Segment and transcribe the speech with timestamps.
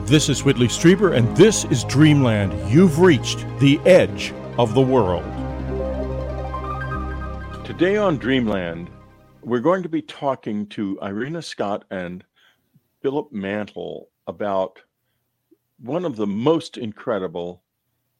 [0.00, 2.54] This is Whitley Strieber, and this is Dreamland.
[2.70, 5.22] You've reached the edge of the world.
[7.64, 8.88] Today on Dreamland,
[9.42, 12.24] we're going to be talking to Irena Scott and
[13.02, 14.80] Philip Mantle about
[15.78, 17.62] one of the most incredible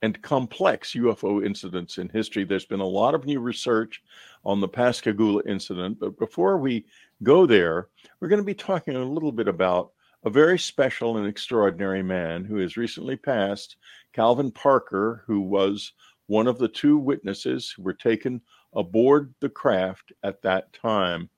[0.03, 2.45] and complex UFO incidents in history.
[2.45, 4.03] There's been a lot of new research
[4.45, 6.85] on the Pascagoula incident, but before we
[7.23, 7.89] go there,
[8.21, 9.93] we're going to be talking a little bit about
[10.25, 13.77] a very special and extraordinary man who has recently passed,
[14.13, 15.93] Calvin Parker, who was
[16.27, 18.41] one of the two witnesses who were taken
[18.75, 21.29] aboard the craft at that time.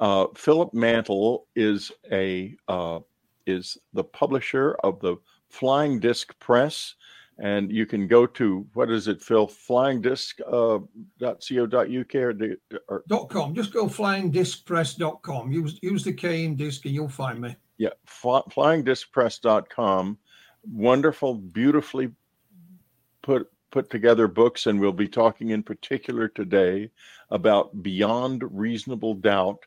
[0.00, 3.00] Uh, Philip Mantle is a uh,
[3.46, 5.16] is the publisher of the
[5.48, 6.96] Flying Disc Press,
[7.38, 9.46] and you can go to what is it, Phil?
[9.46, 12.34] Flyingdisc.co.uk uh, or,
[12.88, 13.54] or dot com.
[13.54, 15.52] Just go flyingdiscpress.com.
[15.52, 17.56] Use use the K in disc, and you'll find me.
[17.78, 20.18] Yeah, flyingdiscpress.com.
[20.72, 22.12] Wonderful, beautifully
[23.22, 26.88] put put together books, and we'll be talking in particular today
[27.30, 29.58] about Beyond Reasonable Doubt,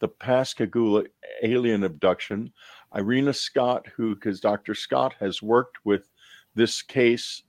[0.00, 1.04] the Pascagoula
[1.42, 2.52] alien abduction.
[2.94, 4.74] Irena Scott, who, because Dr.
[4.74, 6.10] Scott has worked with
[6.54, 7.42] this case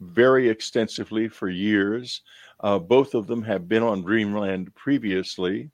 [0.00, 2.20] very extensively for years.
[2.60, 5.70] Uh, both of them have been on Dreamland previously.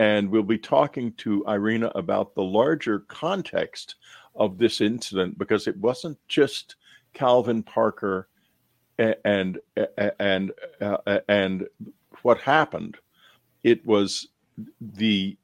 [0.00, 3.96] And we'll be talking to Irena about the larger context
[4.34, 6.76] of this incident because it wasn't just
[7.12, 8.30] Calvin Parker
[8.96, 9.58] and and
[10.18, 11.66] and, uh, and
[12.22, 12.96] what happened.
[13.62, 14.28] It was
[14.80, 15.36] the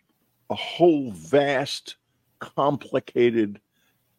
[0.48, 1.96] a whole vast,
[2.38, 3.60] complicated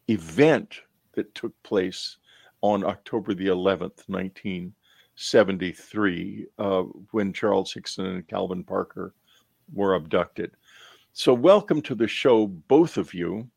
[0.06, 0.82] event
[1.14, 2.18] that took place
[2.60, 9.14] on October the 11th, 1973, uh, when Charles Hickson and Calvin Parker
[9.72, 10.52] were abducted.
[11.12, 13.48] So, welcome to the show, both of you.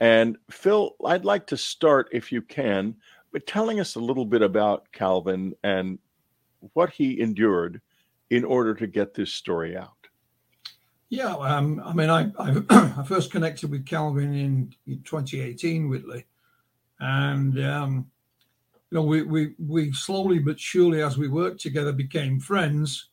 [0.00, 2.96] And Phil, I'd like to start, if you can,
[3.32, 5.98] by telling us a little bit about Calvin and
[6.74, 7.80] what he endured
[8.30, 9.90] in order to get this story out.
[11.08, 16.24] Yeah, um, I mean, I, I, first connected with Calvin in 2018, Whitley,
[17.00, 18.06] and um,
[18.90, 23.10] you know, we, we we slowly but surely, as we worked together, became friends.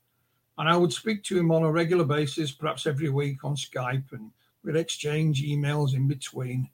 [0.60, 4.12] And I would speak to him on a regular basis, perhaps every week on Skype,
[4.12, 4.30] and
[4.64, 6.70] we'd exchange emails in between.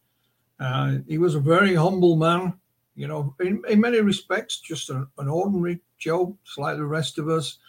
[0.60, 2.54] Uh, he was a very humble man,
[2.96, 7.20] you know, in, in many respects, just a, an ordinary Joe, just like the rest
[7.20, 7.60] of us.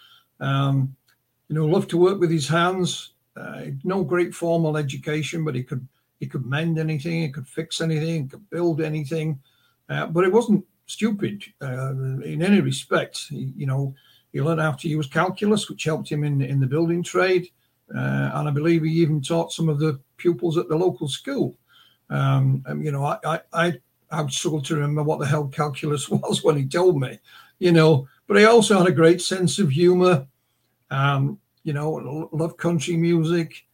[0.41, 0.97] Um,
[1.49, 3.13] you know, loved to work with his hands.
[3.37, 5.87] Uh, no great formal education, but he could
[6.19, 9.39] he could mend anything, he could fix anything, he could build anything.
[9.91, 11.91] Uh, but it wasn't stupid uh,
[12.25, 13.27] in any respect.
[13.29, 13.95] He, you know,
[14.37, 17.49] he learned how to use calculus, which helped him in, in the building trade.
[17.95, 21.57] Uh, and I believe he even taught some of the pupils at the local school.
[22.11, 23.81] Um, and, you know, I, I, I,
[24.11, 27.19] I struggle to remember what the hell calculus was when he told me,
[27.61, 30.27] you know, but he also had a great sense of humor.
[30.91, 33.65] Um, you know, loved country music,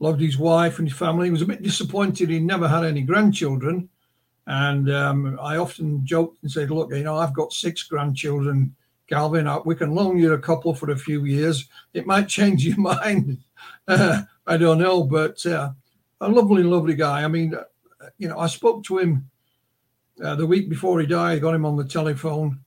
[0.00, 1.28] loved his wife and his family.
[1.28, 3.88] He was a bit disappointed he never had any grandchildren.
[4.48, 8.74] And um, I often joked and said, look, you know, I've got six grandchildren
[9.08, 11.66] Calvin, we can loan you a couple for a few years.
[11.94, 13.38] It might change your mind.
[13.86, 15.72] Uh, I don't know, but uh,
[16.20, 17.24] a lovely, lovely guy.
[17.24, 17.64] I mean, uh,
[18.18, 19.30] you know, I spoke to him
[20.22, 22.60] uh, the week before he died, I got him on the telephone,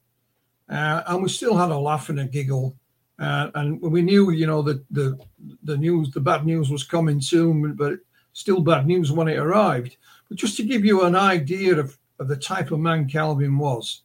[0.69, 2.75] uh, and we still had a laugh and a giggle.
[3.19, 5.19] Uh, and we knew, you know, that the
[5.63, 7.99] the news, the bad news was coming soon, but
[8.33, 9.97] still bad news when it arrived.
[10.27, 14.01] But just to give you an idea of, of the type of man Calvin was,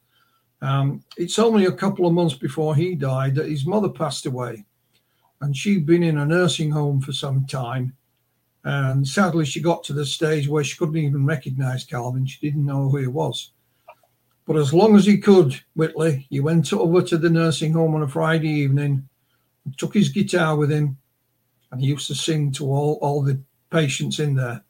[0.61, 4.65] um, it's only a couple of months before he died that his mother passed away,
[5.41, 7.93] and she'd been in a nursing home for some time.
[8.63, 12.25] And sadly, she got to the stage where she couldn't even recognize Calvin.
[12.25, 13.51] She didn't know who he was.
[14.45, 18.03] But as long as he could, Whitley, he went over to the nursing home on
[18.03, 19.07] a Friday evening,
[19.77, 20.97] took his guitar with him,
[21.71, 24.63] and he used to sing to all, all the patients in there.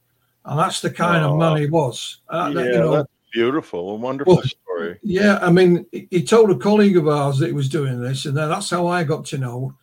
[0.46, 2.22] And that's the kind oh, of man he was.
[2.28, 4.44] Uh, yeah, that, you know, that's beautiful, and wonderful well,
[4.78, 5.00] story.
[5.04, 8.36] Yeah, I mean, he told a colleague of ours that he was doing this, and
[8.36, 9.76] then that's how I got to know.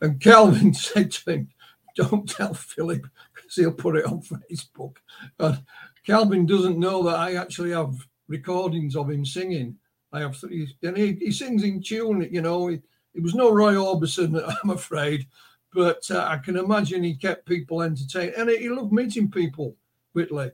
[0.00, 1.48] And Calvin said to him,
[1.96, 4.96] "Don't tell Philip because he'll put it on Facebook."
[5.38, 5.62] And
[6.04, 7.94] Calvin doesn't know that I actually have
[8.28, 9.76] recordings of him singing.
[10.12, 12.28] I have three, and he, he sings in tune.
[12.30, 12.82] You know, it,
[13.14, 15.26] it was no Roy Orbison, I'm afraid,
[15.72, 19.76] but uh, I can imagine he kept people entertained, and he loved meeting people.
[20.12, 20.50] Whitley,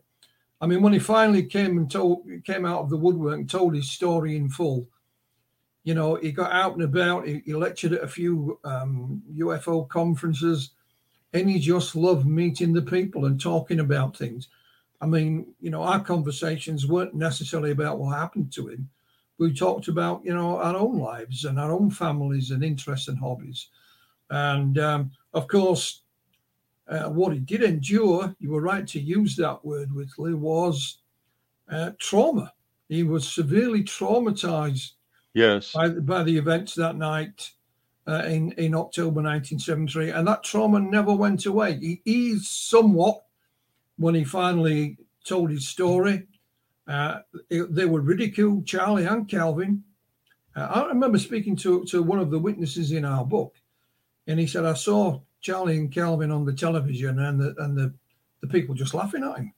[0.61, 3.75] I mean, when he finally came and told, came out of the woodwork and told
[3.75, 4.89] his story in full,
[5.85, 7.27] you know, he got out and about.
[7.27, 10.71] He, he lectured at a few um, UFO conferences,
[11.33, 14.49] and he just loved meeting the people and talking about things.
[15.01, 18.89] I mean, you know, our conversations weren't necessarily about what happened to him.
[19.39, 23.19] We talked about, you know, our own lives and our own families and interests and
[23.19, 23.69] hobbies.
[24.31, 26.03] And um, of course,
[26.89, 30.99] uh, what he did endure, you were right to use that word Whitley, was
[31.71, 32.53] uh, trauma.
[32.89, 34.93] He was severely traumatized
[35.35, 35.73] yes.
[35.73, 37.51] by, by the events that night
[38.07, 40.11] uh, in, in October 1973.
[40.11, 41.79] And that trauma never went away.
[41.79, 43.23] He eased somewhat
[43.97, 46.27] when he finally told his story.
[46.87, 47.19] Uh,
[47.51, 49.83] they were ridiculed, Charlie and Calvin.
[50.55, 53.57] Uh, I remember speaking to, to one of the witnesses in our book,
[54.29, 57.95] and he said, I saw Charlie and Calvin on the television and the, and the,
[58.41, 59.53] the people just laughing at him.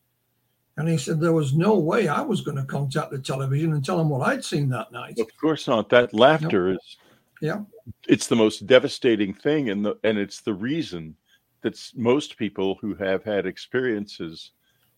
[0.77, 3.83] And he said there was no way I was going to contact the television and
[3.83, 5.19] tell them what I'd seen that night.
[5.19, 5.89] Of course not.
[5.89, 6.99] That laughter is
[7.41, 7.63] yeah.
[8.07, 11.17] It's the most devastating thing and the and it's the reason
[11.63, 14.53] that most people who have had experiences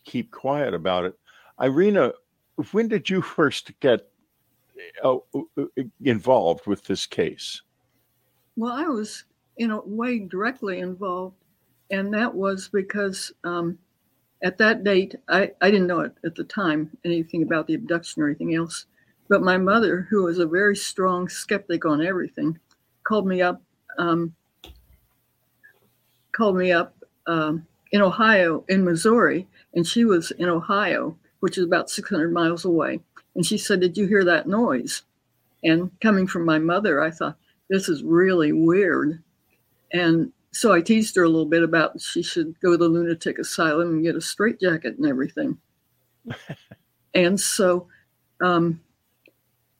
[0.05, 1.15] keep quiet about it.
[1.61, 2.13] Irena,
[2.73, 4.09] when did you first get
[5.05, 5.19] uh,
[5.57, 5.65] uh
[6.01, 7.63] involved with this case?
[8.57, 9.25] Well, I was
[9.61, 11.37] in a way directly involved,
[11.91, 13.79] and that was because um,
[14.43, 18.23] at that date, I, I didn't know it at the time anything about the abduction
[18.23, 18.87] or anything else.
[19.29, 22.59] But my mother, who was a very strong skeptic on everything,
[23.05, 23.61] called me up,
[23.99, 24.35] um,
[26.33, 26.97] called me up
[27.27, 32.65] um, in Ohio, in Missouri, and she was in Ohio, which is about 600 miles
[32.65, 32.99] away.
[33.35, 35.03] And she said, "Did you hear that noise?"
[35.63, 37.37] And coming from my mother, I thought
[37.69, 39.23] this is really weird.
[39.93, 43.39] And so I teased her a little bit about she should go to the lunatic
[43.39, 45.59] asylum and get a straitjacket and everything.
[47.15, 47.87] and so
[48.41, 48.81] um,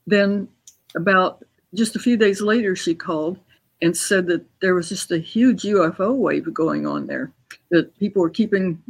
[0.07, 0.49] then,
[0.95, 3.39] about just a few days later, she called
[3.83, 7.33] and said that there was just a huge UFO wave going on there,
[7.71, 8.83] that people were keeping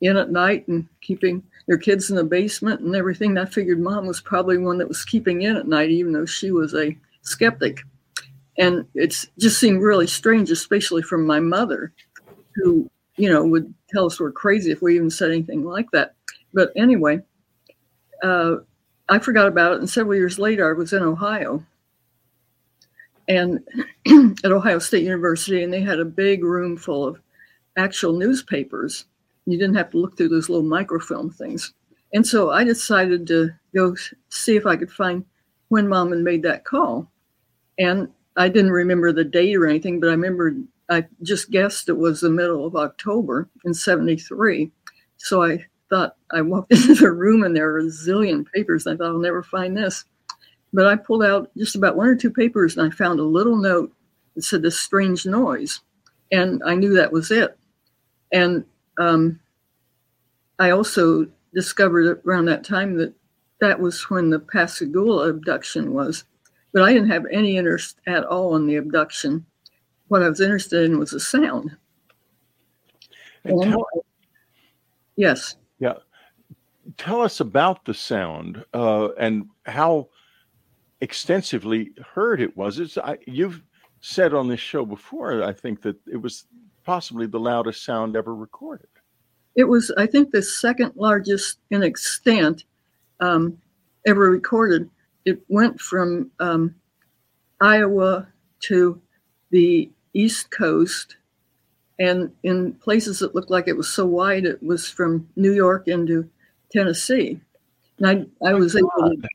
[0.00, 3.38] in at night and keeping their kids in the basement and everything.
[3.38, 6.50] I figured mom was probably one that was keeping in at night, even though she
[6.50, 7.82] was a skeptic.
[8.58, 11.92] And it's just seemed really strange, especially from my mother,
[12.54, 16.14] who, you know, would tell us we're crazy if we even said anything like that.
[16.52, 17.22] But anyway,
[18.22, 18.56] uh,
[19.08, 19.78] I forgot about it.
[19.78, 21.64] And several years later, I was in Ohio
[23.28, 23.60] and
[24.44, 27.20] at Ohio State University, and they had a big room full of
[27.76, 29.06] actual newspapers.
[29.46, 31.72] You didn't have to look through those little microfilm things.
[32.12, 33.96] And so I decided to go
[34.28, 35.24] see if I could find
[35.68, 37.10] when mom had made that call.
[37.78, 40.54] And I didn't remember the date or anything, but I remember
[40.88, 44.70] I just guessed it was the middle of October in 73.
[45.16, 48.86] So I thought I walked into the room and there were a zillion papers.
[48.86, 50.04] I thought I'll never find this.
[50.72, 53.56] But I pulled out just about one or two papers and I found a little
[53.56, 53.92] note
[54.34, 55.80] that said this strange noise.
[56.30, 57.58] And I knew that was it.
[58.32, 58.64] And
[58.98, 59.38] um,
[60.58, 63.12] I also discovered around that time that
[63.60, 66.24] that was when the Pascagoula abduction was.
[66.72, 69.44] But I didn't have any interest at all in the abduction.
[70.08, 71.76] What I was interested in was the sound.
[73.46, 73.86] Tell,
[75.16, 75.56] yes.
[75.78, 75.94] Yeah.
[76.96, 80.08] Tell us about the sound uh, and how
[81.00, 82.78] extensively heard it was.
[82.78, 83.62] It's, I, you've
[84.00, 86.46] said on this show before, I think, that it was
[86.84, 88.88] possibly the loudest sound ever recorded.
[89.54, 92.64] It was, I think, the second largest in extent
[93.20, 93.58] um,
[94.06, 94.88] ever recorded
[95.24, 96.74] it went from um,
[97.60, 98.28] Iowa
[98.60, 99.00] to
[99.50, 101.16] the East Coast,
[101.98, 105.88] and in places that looked like it was so wide, it was from New York
[105.88, 106.28] into
[106.70, 107.40] Tennessee.
[107.98, 108.06] And
[108.42, 109.28] I, I was able to,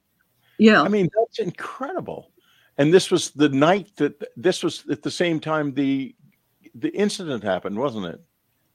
[0.58, 0.82] yeah.
[0.82, 2.32] I mean, that's incredible.
[2.78, 6.14] And this was the night that this was at the same time the
[6.76, 8.22] the incident happened, wasn't it?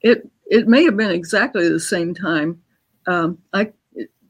[0.01, 2.61] It it may have been exactly the same time.
[3.07, 3.73] Um, I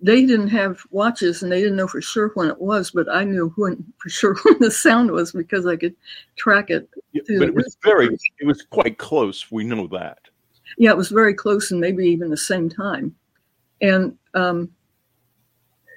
[0.02, 3.22] they didn't have watches and they didn't know for sure when it was, but I
[3.22, 5.94] knew when for sure when the sound was because I could
[6.36, 6.88] track it.
[7.12, 8.08] Yeah, but it was very,
[8.40, 9.50] it was quite close.
[9.50, 10.18] We know that.
[10.76, 13.14] Yeah, it was very close and maybe even the same time.
[13.80, 14.70] And um,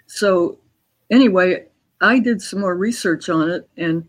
[0.06, 0.60] so,
[1.10, 1.66] anyway,
[2.02, 4.08] I did some more research on it, and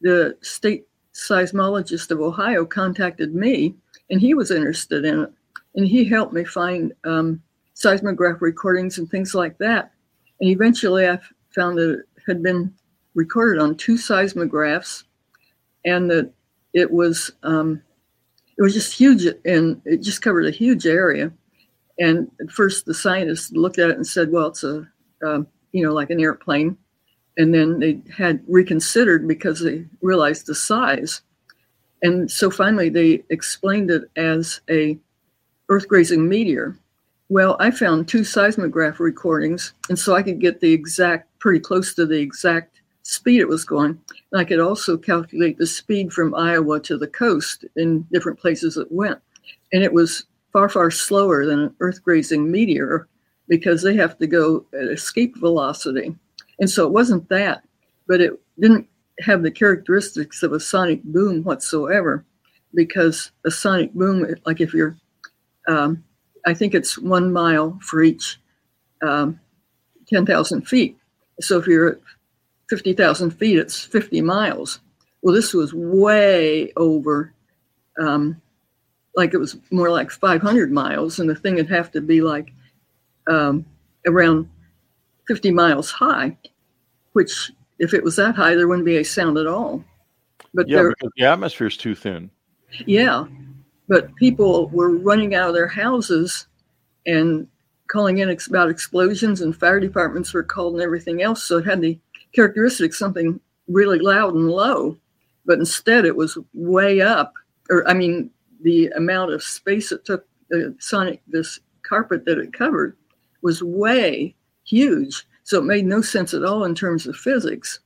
[0.00, 3.74] the state seismologist of Ohio contacted me,
[4.10, 5.32] and he was interested in it,
[5.74, 6.92] and he helped me find.
[7.04, 7.42] Um,
[7.74, 9.92] seismograph recordings and things like that.
[10.40, 11.18] And eventually I
[11.54, 12.72] found that it had been
[13.14, 15.04] recorded on two seismographs
[15.84, 16.32] and that
[16.72, 17.82] it was um,
[18.56, 21.32] it was just huge and it just covered a huge area.
[21.98, 24.88] And at first the scientists looked at it and said, well, it's a,
[25.24, 26.76] um, you know, like an airplane.
[27.36, 31.22] And then they had reconsidered because they realized the size.
[32.02, 34.98] And so finally they explained it as a
[35.68, 36.78] earth grazing meteor
[37.30, 41.94] Well, I found two seismograph recordings, and so I could get the exact, pretty close
[41.94, 43.98] to the exact speed it was going.
[44.32, 48.76] And I could also calculate the speed from Iowa to the coast in different places
[48.76, 49.18] it went.
[49.72, 53.08] And it was far, far slower than an earth grazing meteor
[53.48, 56.14] because they have to go at escape velocity.
[56.60, 57.64] And so it wasn't that,
[58.06, 58.86] but it didn't
[59.20, 62.24] have the characteristics of a sonic boom whatsoever
[62.74, 64.96] because a sonic boom, like if you're,
[65.68, 66.04] um,
[66.46, 68.38] I think it's one mile for each
[69.02, 69.40] um,
[70.08, 70.96] 10,000 feet.
[71.40, 71.98] So if you're at
[72.70, 74.80] 50,000 feet, it's 50 miles.
[75.22, 77.32] Well, this was way over,
[77.98, 78.40] um,
[79.16, 82.52] like it was more like 500 miles, and the thing would have to be like
[83.26, 83.64] um,
[84.06, 84.48] around
[85.26, 86.36] 50 miles high,
[87.12, 89.82] which if it was that high, there wouldn't be a sound at all.
[90.52, 92.30] But yeah, because the atmosphere is too thin.
[92.86, 93.24] Yeah,
[93.88, 96.46] but people were running out of their houses
[97.06, 97.46] and
[97.88, 101.44] calling in about explosions, and fire departments were called and everything else.
[101.44, 101.98] So it had the
[102.32, 103.38] characteristics something
[103.68, 104.96] really loud and low,
[105.44, 107.32] but instead it was way up.
[107.70, 108.30] Or I mean,
[108.62, 112.96] the amount of space it took the sonic this carpet that it covered
[113.42, 115.26] was way huge.
[115.44, 117.80] So it made no sense at all in terms of physics.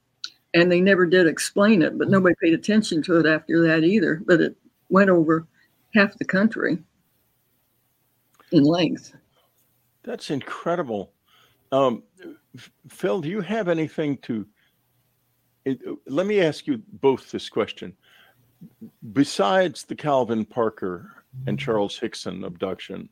[0.55, 4.23] And they never did explain it, but nobody paid attention to it after that either.
[4.25, 4.57] But it
[4.89, 5.47] went over
[5.95, 6.79] half the country
[8.53, 9.15] in length.
[10.03, 11.13] That's incredible.
[11.73, 12.03] Um,
[12.89, 14.47] Phil, do you have anything to?
[15.65, 17.95] It, let me ask you both this question.
[19.13, 23.09] Besides the Calvin Parker and Charles Hickson abduction,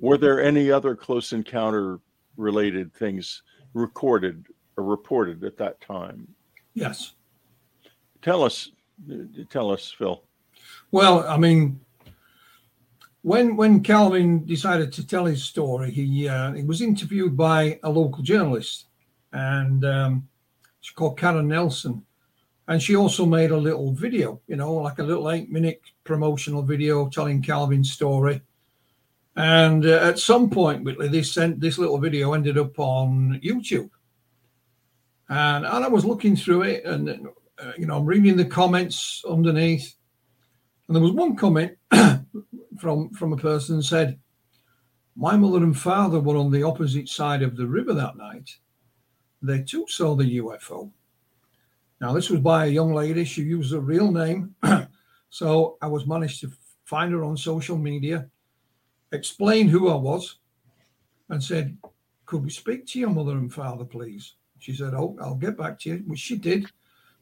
[0.00, 2.00] were there any other close encounter
[2.36, 3.42] related things
[3.74, 6.26] recorded or reported at that time?
[6.74, 7.12] Yes.
[8.22, 8.70] Tell us,
[9.50, 10.22] tell us, Phil.
[10.90, 11.80] Well, I mean,
[13.22, 17.90] when when Calvin decided to tell his story, he uh, he was interviewed by a
[17.90, 18.86] local journalist,
[19.32, 20.28] and um,
[20.80, 22.04] she's called Karen Nelson,
[22.66, 26.62] and she also made a little video, you know, like a little eight minute promotional
[26.62, 28.42] video telling Calvin's story.
[29.36, 33.90] And uh, at some point, Whitley, this sent this little video ended up on YouTube,
[35.28, 39.24] and and I was looking through it, and uh, you know, I'm reading the comments
[39.28, 39.94] underneath,
[40.88, 41.78] and there was one comment
[42.78, 44.18] from from a person said,
[45.16, 48.58] "My mother and father were on the opposite side of the river that night.
[49.42, 50.90] They too saw the UFO."
[52.00, 53.24] Now, this was by a young lady.
[53.24, 54.56] She used a real name,
[55.30, 56.50] so I was managed to
[56.84, 58.28] find her on social media
[59.12, 60.38] explained who I was,
[61.28, 61.76] and said,
[62.26, 64.34] Could we speak to your mother and father, please?
[64.58, 66.66] She said, Oh, I'll get back to you, which she did.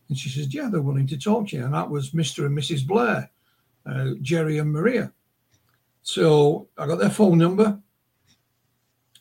[0.08, 1.64] And she says, Yeah, they're willing to talk to you.
[1.64, 2.46] And that was Mr.
[2.46, 2.86] and Mrs.
[2.86, 3.30] Blair,
[3.86, 5.12] uh, Jerry and Maria.
[6.02, 7.78] So I got their phone number.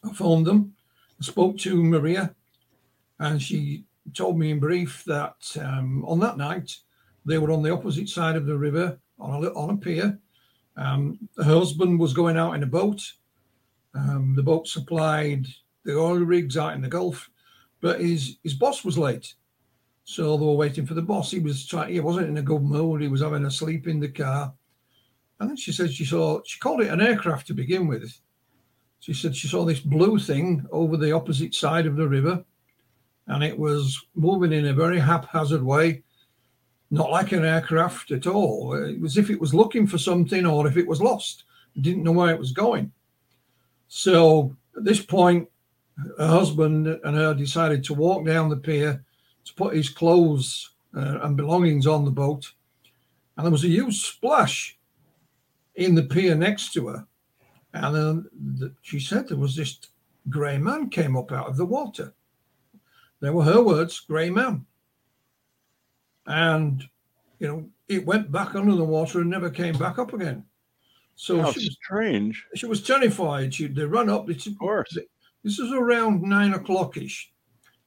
[0.03, 0.73] I phoned them,
[1.19, 2.33] I spoke to Maria,
[3.19, 3.83] and she
[4.13, 6.73] told me in brief that um, on that night
[7.25, 10.17] they were on the opposite side of the river on a, on a pier
[10.79, 13.01] um, the husband was going out in a boat.
[13.93, 15.45] Um, the boat supplied
[15.83, 17.29] the oil rigs out in the Gulf,
[17.81, 19.33] but his his boss was late,
[20.05, 21.31] so they were waiting for the boss.
[21.31, 21.93] He was trying.
[21.93, 23.01] He wasn't in a good mood.
[23.01, 24.53] He was having a sleep in the car,
[25.39, 26.41] and then she said she saw.
[26.45, 28.19] She called it an aircraft to begin with.
[28.99, 32.43] She said she saw this blue thing over the opposite side of the river,
[33.27, 36.03] and it was moving in a very haphazard way
[36.91, 38.73] not like an aircraft at all.
[38.73, 41.43] It was if it was looking for something or if it was lost,
[41.75, 42.91] it didn't know where it was going.
[43.87, 45.47] So at this point,
[46.17, 49.03] her husband and her decided to walk down the pier
[49.45, 52.51] to put his clothes uh, and belongings on the boat.
[53.37, 54.77] And there was a huge splash
[55.79, 57.07] in the pier next to her.
[57.73, 58.25] And then
[58.57, 59.79] the, she said there was this
[60.29, 62.13] grey man came up out of the water.
[63.21, 64.65] They were her words, grey man
[66.29, 66.87] and
[67.39, 70.45] you know it went back under the water and never came back up again.
[71.15, 72.45] So How she was, strange.
[72.55, 73.53] She was terrified.
[73.53, 74.29] She they run up.
[74.29, 74.97] It's, of course.
[75.43, 77.31] This is around nine o'clock ish.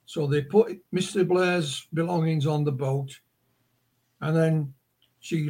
[0.04, 1.26] So they put Mr.
[1.26, 3.18] Blair's belongings on the boat,
[4.20, 4.74] and then
[5.20, 5.48] she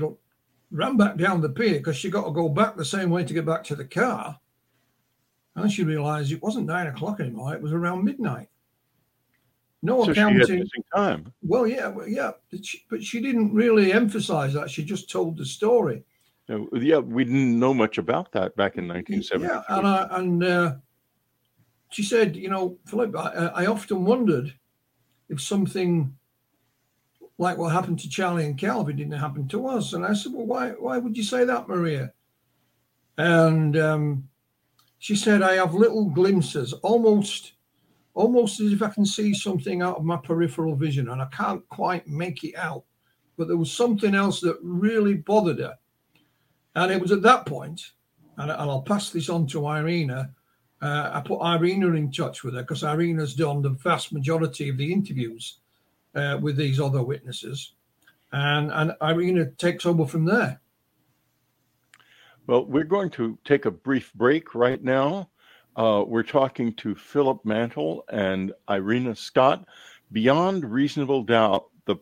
[0.72, 3.34] ran back down the pier because she got to go back the same way to
[3.34, 4.40] get back to the car.
[5.54, 8.48] And she realized it wasn't nine o'clock anymore; it was around midnight.
[9.82, 10.66] No so accounting.
[10.94, 11.32] time.
[11.42, 14.70] Well, yeah, well, yeah, but she, but she, didn't really emphasize that.
[14.70, 16.04] She just told the story.
[16.48, 19.44] yeah, we didn't know much about that back in 1970.
[19.44, 20.74] Yeah, and I, and uh,
[21.90, 24.54] she said, you know, Philip, I, I often wondered
[25.28, 26.16] if something
[27.42, 29.92] like what happened to Charlie and Calvin didn't happen to us.
[29.92, 32.12] And I said, well, why why would you say that, Maria?
[33.18, 34.28] And um,
[34.98, 37.54] she said, I have little glimpses, almost
[38.14, 41.68] almost as if I can see something out of my peripheral vision, and I can't
[41.68, 42.84] quite make it out.
[43.36, 45.74] But there was something else that really bothered her.
[46.74, 47.80] And it was at that point,
[48.36, 50.30] and, I'll pass this on to Irena.
[50.80, 54.76] Uh, I put Irena in touch with her because Irena's done the vast majority of
[54.76, 55.61] the interviews
[56.14, 57.72] uh, with these other witnesses.
[58.32, 60.60] And, and Irena takes over from there.
[62.46, 65.30] Well, we're going to take a brief break right now.
[65.76, 69.64] Uh, we're talking to Philip Mantle and Irena Scott.
[70.10, 71.96] Beyond reasonable doubt, the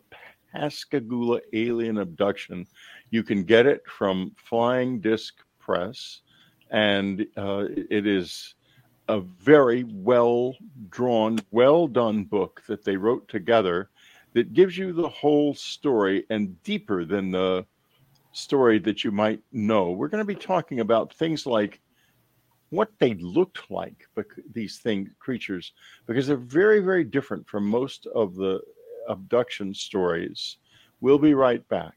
[0.53, 2.67] Pascagoula alien abduction.
[3.11, 6.23] You can get it from Flying Disc Press,
[6.71, 8.55] and uh, it is
[9.09, 10.57] a very well
[10.89, 13.90] drawn, well done book that they wrote together
[14.33, 17.67] that gives you the whole story and deeper than the
[18.33, 19.91] story that you might know.
[19.91, 21.81] We're going to be talking about things like
[22.71, 24.07] what they looked like,
[24.53, 25.73] these thing creatures,
[26.07, 28.61] because they're very, very different from most of the
[29.09, 30.59] abduction stories.
[31.01, 31.95] We'll be right back.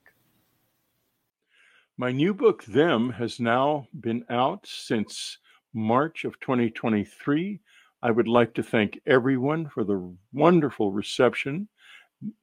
[1.98, 5.38] My new book, Them, has now been out since
[5.76, 7.60] March of 2023.
[8.02, 11.68] I would like to thank everyone for the wonderful reception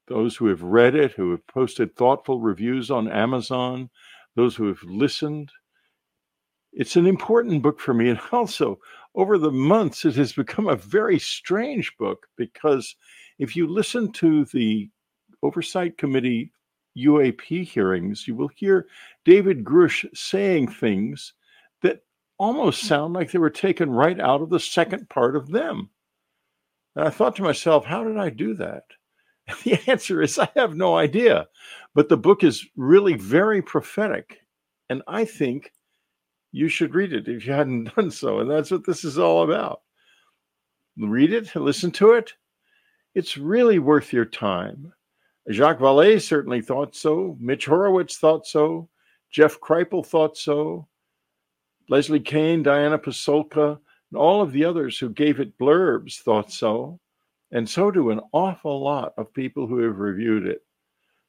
[0.08, 3.90] those who have read it, who have posted thoughtful reviews on Amazon,
[4.36, 5.50] those who have listened.
[6.72, 8.08] It's an important book for me.
[8.10, 8.78] And also,
[9.14, 12.94] over the months, it has become a very strange book because
[13.38, 14.88] if you listen to the
[15.42, 16.52] Oversight Committee
[16.96, 18.86] UAP hearings, you will hear
[19.24, 21.32] David Grusch saying things
[21.82, 22.02] that
[22.38, 25.90] almost sound like they were taken right out of the second part of them.
[26.96, 28.84] And I thought to myself, how did I do that?
[29.64, 31.48] The answer is I have no idea.
[31.94, 34.40] But the book is really very prophetic.
[34.88, 35.72] And I think
[36.52, 38.40] you should read it if you hadn't done so.
[38.40, 39.82] And that's what this is all about.
[40.98, 42.34] Read it, listen to it.
[43.14, 44.92] It's really worth your time.
[45.50, 47.36] Jacques Vallée certainly thought so.
[47.40, 48.88] Mitch Horowitz thought so.
[49.30, 50.86] Jeff Kripal thought so.
[51.88, 53.78] Leslie Kean, Diana Pasulka,
[54.10, 57.00] and all of the others who gave it blurbs thought so.
[57.52, 60.62] And so do an awful lot of people who have reviewed it.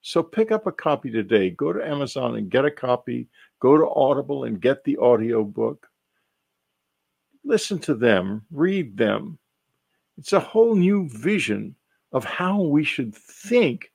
[0.01, 1.51] So pick up a copy today.
[1.51, 3.27] Go to Amazon and get a copy.
[3.59, 5.87] Go to Audible and get the audio book.
[7.43, 9.39] Listen to them, read them.
[10.17, 11.75] It's a whole new vision
[12.11, 13.91] of how we should think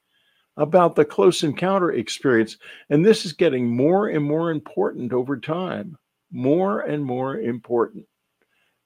[0.56, 2.56] about the close encounter experience.
[2.90, 5.96] And this is getting more and more important over time.
[6.32, 8.06] More and more important.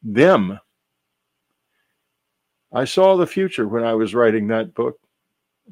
[0.03, 0.59] Them
[2.73, 4.99] I saw the future when I was writing that book.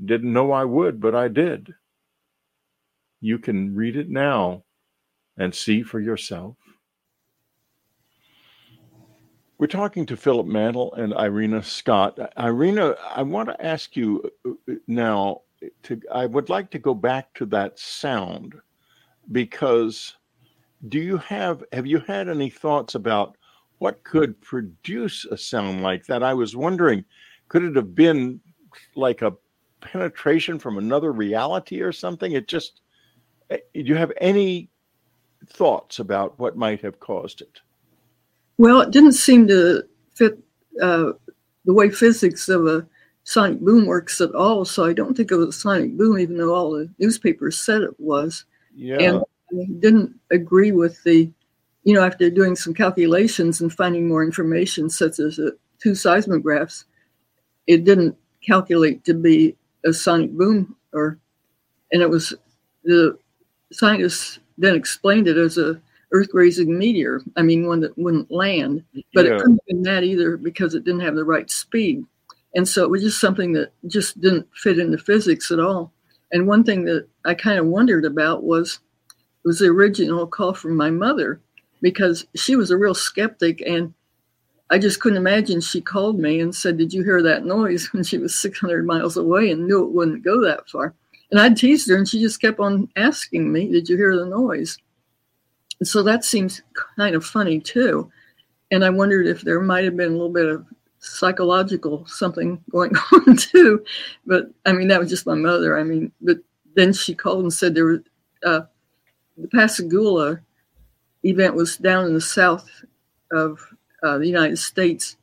[0.04, 1.74] Didn't know I would, but I did.
[3.20, 4.64] You can read it now
[5.36, 6.56] and see for yourself.
[9.58, 12.18] We're talking to Philip Mantle and Irena Scott.
[12.38, 15.42] Irena, I want to ask you uh, now
[15.82, 18.54] to I would like to go back to that sound
[19.32, 20.16] because
[20.88, 23.36] do you have have you had any thoughts about
[23.78, 26.22] what could produce a sound like that?
[26.22, 27.04] I was wondering,
[27.48, 28.40] could it have been
[28.94, 29.34] like a
[29.80, 32.32] penetration from another reality or something?
[32.32, 32.80] It just,
[33.50, 34.68] eh, do you have any
[35.46, 37.60] thoughts about what might have caused it?
[38.58, 40.38] Well, it didn't seem to fit
[40.82, 41.12] uh,
[41.64, 42.86] the way physics of a
[43.22, 44.64] sonic boom works at all.
[44.64, 47.82] So I don't think it was a sonic boom, even though all the newspapers said
[47.82, 48.44] it was.
[48.74, 48.96] Yeah.
[49.00, 51.30] And I didn't agree with the
[51.88, 55.48] you know, after doing some calculations and finding more information, such as uh,
[55.82, 56.84] two seismographs,
[57.66, 58.14] it didn't
[58.46, 61.18] calculate to be a sonic boom, or,
[61.90, 62.34] and it was
[62.84, 63.16] the
[63.72, 65.80] scientists then explained it as a
[66.12, 67.22] earth-grazing meteor.
[67.38, 69.32] I mean, one that wouldn't land, but yeah.
[69.32, 72.04] it couldn't have been that either because it didn't have the right speed,
[72.54, 75.90] and so it was just something that just didn't fit into physics at all.
[76.32, 78.80] And one thing that I kind of wondered about was
[79.46, 81.40] was the original call from my mother
[81.80, 83.94] because she was a real skeptic and
[84.70, 88.04] I just couldn't imagine she called me and said, Did you hear that noise when
[88.04, 90.94] she was 600 miles away and knew it wouldn't go that far?
[91.30, 94.26] And I teased her and she just kept on asking me, Did you hear the
[94.26, 94.78] noise?
[95.80, 96.62] And so that seems
[96.96, 98.10] kind of funny too.
[98.70, 100.66] And I wondered if there might have been a little bit of
[100.98, 103.84] psychological something going on too.
[104.26, 105.78] But I mean, that was just my mother.
[105.78, 106.38] I mean, but
[106.74, 108.00] then she called and said there was
[108.44, 108.60] uh,
[109.36, 110.40] the Pascagoula
[111.24, 112.68] event was down in the south
[113.32, 113.60] of
[114.02, 115.16] uh, the United States,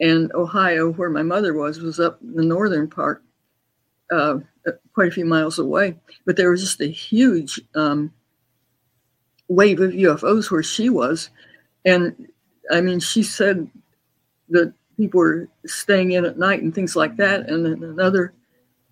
[0.00, 3.22] and Ohio, where my mother was, was up in the northern part,
[4.10, 4.38] uh,
[4.94, 5.96] quite a few miles away.
[6.26, 8.12] But there was just a huge um,
[9.48, 11.30] wave of UFOs where she was,
[11.84, 12.28] and
[12.70, 13.68] I mean, she said
[14.50, 17.48] that people were staying in at night and things like that.
[17.48, 18.32] And then another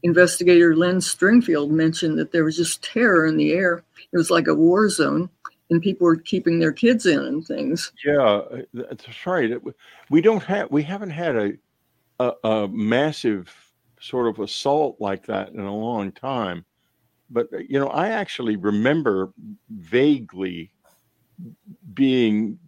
[0.03, 3.83] investigator, Lynn Stringfield, mentioned that there was just terror in the air.
[4.12, 5.29] It was like a war zone,
[5.70, 7.92] and people were keeping their kids in and things.
[8.04, 9.52] Yeah, that's right.
[10.11, 11.52] We don't have, we haven't had a,
[12.20, 13.54] a, a massive
[14.00, 16.64] sort of assault like that in a long time.
[17.31, 19.33] But you know, I actually remember
[19.68, 20.72] vaguely
[21.92, 22.59] being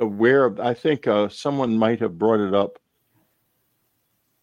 [0.00, 0.60] aware of.
[0.60, 2.78] I think uh, someone might have brought it up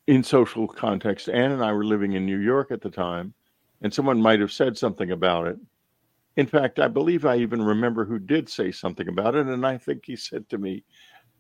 [0.08, 1.30] in social context.
[1.30, 3.34] Anne and I were living in New York at the time,
[3.82, 5.58] and someone might have said something about it.
[6.38, 9.78] In fact, I believe I even remember who did say something about it, and I
[9.78, 10.84] think he said to me,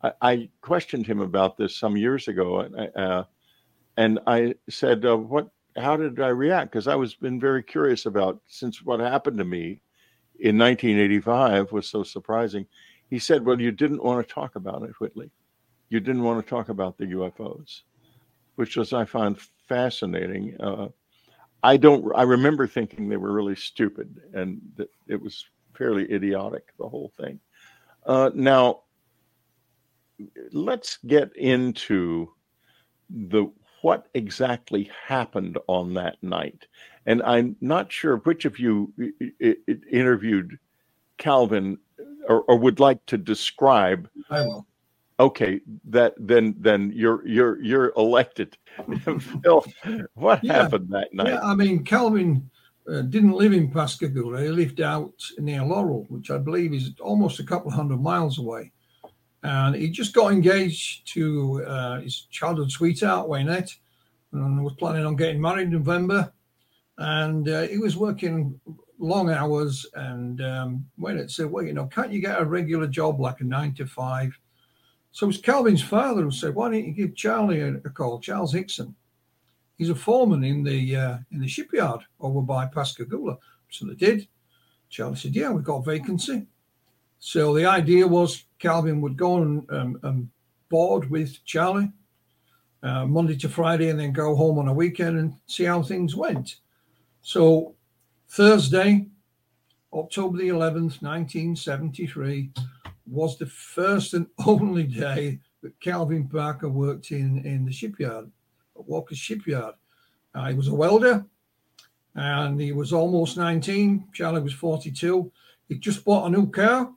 [0.01, 2.61] I, I questioned him about this some years ago,
[2.95, 3.23] uh,
[3.97, 5.49] and I said, uh, "What?
[5.77, 9.45] How did I react?" Because I was been very curious about since what happened to
[9.45, 9.81] me
[10.39, 12.65] in 1985 was so surprising.
[13.09, 15.31] He said, "Well, you didn't want to talk about it, Whitley.
[15.89, 17.83] You didn't want to talk about the UFOs."
[18.55, 20.55] which was I found fascinating.
[20.59, 20.87] Uh,
[21.65, 22.11] I don't.
[22.15, 26.71] I remember thinking they were really stupid and that it was fairly idiotic.
[26.77, 27.39] The whole thing.
[28.05, 28.81] Uh, now,
[30.51, 32.31] let's get into
[33.09, 33.51] the
[33.81, 36.67] what exactly happened on that night.
[37.07, 38.93] And I'm not sure which of you
[39.91, 40.57] interviewed
[41.17, 41.77] Calvin
[42.27, 44.07] or, or would like to describe.
[44.29, 44.67] I will
[45.19, 48.57] okay that then then you're you're you're elected.
[49.43, 49.65] Phil
[50.15, 51.27] what yeah, happened that night?
[51.27, 52.49] Yeah i mean calvin
[52.91, 54.41] uh, didn't live in pascagoula.
[54.41, 58.71] He lived out near laurel which i believe is almost a couple hundred miles away.
[59.43, 63.75] And he just got engaged to uh, his childhood sweetheart Waynette
[64.33, 66.33] and was planning on getting married in november.
[66.97, 68.59] And uh, he was working
[68.97, 73.19] long hours and um, Waynette said well you know can't you get a regular job
[73.19, 74.37] like a nine to five
[75.15, 78.19] so it was Calvin's father who said, "Why don't you give Charlie a, a call,
[78.19, 78.93] Charles Hickson?
[79.77, 83.37] He's a foreman in the uh, in the shipyard over by Pascagoula."
[83.69, 84.27] So they did.
[84.89, 86.47] Charlie said, "Yeah, we've got a vacancy."
[87.19, 90.29] So the idea was Calvin would go and, um, and
[90.67, 91.93] board with Charlie
[92.83, 96.13] uh, Monday to Friday, and then go home on a weekend and see how things
[96.13, 96.57] went.
[97.21, 97.73] So
[98.27, 99.07] Thursday,
[99.93, 102.51] October the 11th, 1973,
[103.05, 108.29] was the first and only day that Calvin Parker worked in, in the shipyard,
[108.77, 109.75] at Walker's shipyard.
[110.33, 111.25] Uh, he was a welder
[112.15, 114.09] and he was almost 19.
[114.13, 115.31] Charlie was 42.
[115.67, 116.91] He just bought a new car.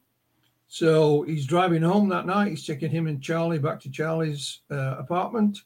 [0.68, 2.50] So he's driving home that night.
[2.50, 5.58] He's taking him and Charlie back to Charlie's uh, apartment.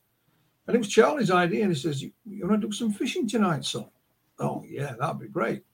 [0.66, 1.62] And it was Charlie's idea.
[1.64, 3.86] And he says, You, you want to do some fishing tonight, son?
[4.38, 5.64] Oh, yeah, that'd be great.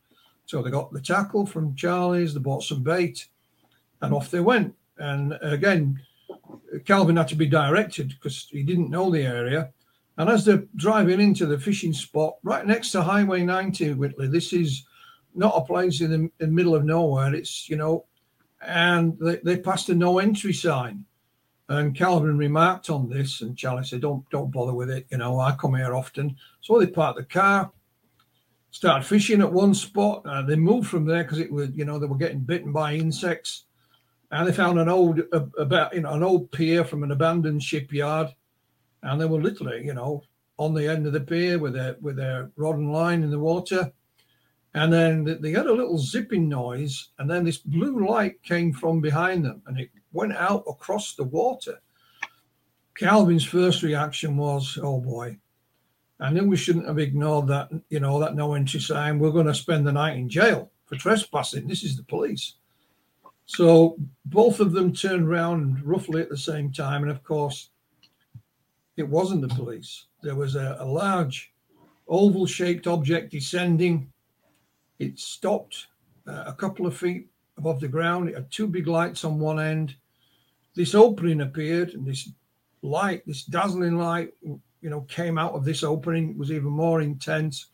[0.46, 3.28] So they got the tackle from Charlie's, they bought some bait
[4.02, 4.74] and off they went.
[4.98, 6.00] And again,
[6.84, 9.70] Calvin had to be directed because he didn't know the area.
[10.16, 14.52] And as they're driving into the fishing spot right next to Highway 90, Whitley, this
[14.52, 14.84] is
[15.34, 17.34] not a place in the, in the middle of nowhere.
[17.34, 18.06] It's, you know,
[18.60, 21.04] and they, they passed a no entry sign.
[21.68, 25.06] And Calvin remarked on this, and Charlie said, "Don't don't bother with it.
[25.10, 27.70] You know, I come here often." So they parked the car,
[28.70, 30.22] started fishing at one spot.
[30.24, 32.94] Uh, they moved from there because it was, you know, they were getting bitten by
[32.94, 33.64] insects
[34.30, 35.20] and they found an old
[35.58, 38.28] about you know an old pier from an abandoned shipyard,
[39.02, 40.22] and they were literally you know
[40.58, 43.38] on the end of the pier with their with their rod and line in the
[43.38, 43.90] water,
[44.74, 49.00] and then they had a little zipping noise, and then this blue light came from
[49.00, 51.80] behind them, and it went out across the water.
[52.94, 55.38] Calvin's first reaction was, "Oh boy."
[56.20, 59.20] I knew we shouldn't have ignored that, you know, that no entry sign.
[59.20, 61.68] We're going to spend the night in jail for trespassing.
[61.68, 62.54] This is the police.
[63.48, 67.02] So both of them turned around roughly at the same time.
[67.02, 67.70] And of course,
[68.98, 70.04] it wasn't the police.
[70.22, 71.50] There was a, a large
[72.06, 74.12] oval shaped object descending.
[74.98, 75.86] It stopped
[76.26, 78.28] uh, a couple of feet above the ground.
[78.28, 79.94] It had two big lights on one end.
[80.76, 82.28] This opening appeared, and this
[82.82, 86.30] light, this dazzling light, you know, came out of this opening.
[86.30, 87.68] It was even more intense.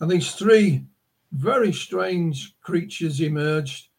[0.00, 0.84] And these three
[1.32, 3.89] very strange creatures emerged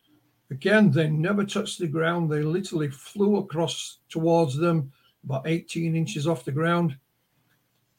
[0.52, 2.30] Again, they never touched the ground.
[2.30, 4.92] They literally flew across towards them,
[5.24, 6.98] about 18 inches off the ground.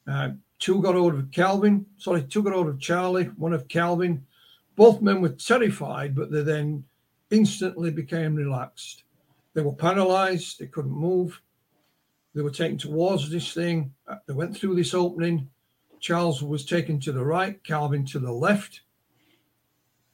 [0.07, 4.23] Uh, two got hold of Calvin, sorry, two got hold of Charlie, one of Calvin.
[4.75, 6.83] Both men were terrified, but they then
[7.31, 9.03] instantly became relaxed.
[9.55, 11.41] They were paralyzed, they couldn't move.
[12.35, 13.93] They were taken towards this thing.
[14.07, 15.49] Uh, they went through this opening.
[15.99, 18.81] Charles was taken to the right, Calvin to the left.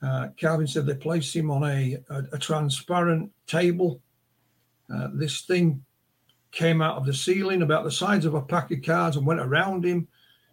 [0.01, 4.01] Uh, Calvin said they placed him on a, a, a transparent table
[4.93, 5.83] Uh, this thing
[6.51, 9.39] came out of the ceiling about the size of a pack of cards and went
[9.39, 10.07] around him,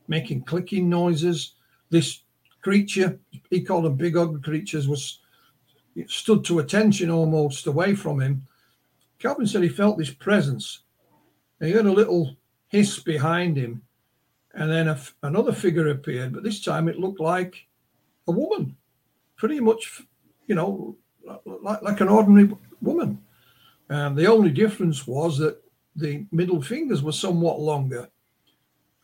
[0.08, 1.54] making clicking noises.
[1.88, 2.22] This
[2.60, 5.20] creature, he called them big ugly creatures, was
[6.06, 8.46] stood to attention almost away from him.
[9.18, 10.82] Calvin said he felt this presence.
[11.60, 12.36] He heard a little
[12.68, 13.80] hiss behind him,
[14.52, 17.66] and then a, another figure appeared, but this time it looked like
[18.28, 18.75] a woman,
[19.36, 20.02] pretty much,
[20.46, 20.96] you know,
[21.44, 23.22] like, like an ordinary woman.
[23.88, 25.62] And the only difference was that
[25.94, 28.08] the middle fingers were somewhat longer.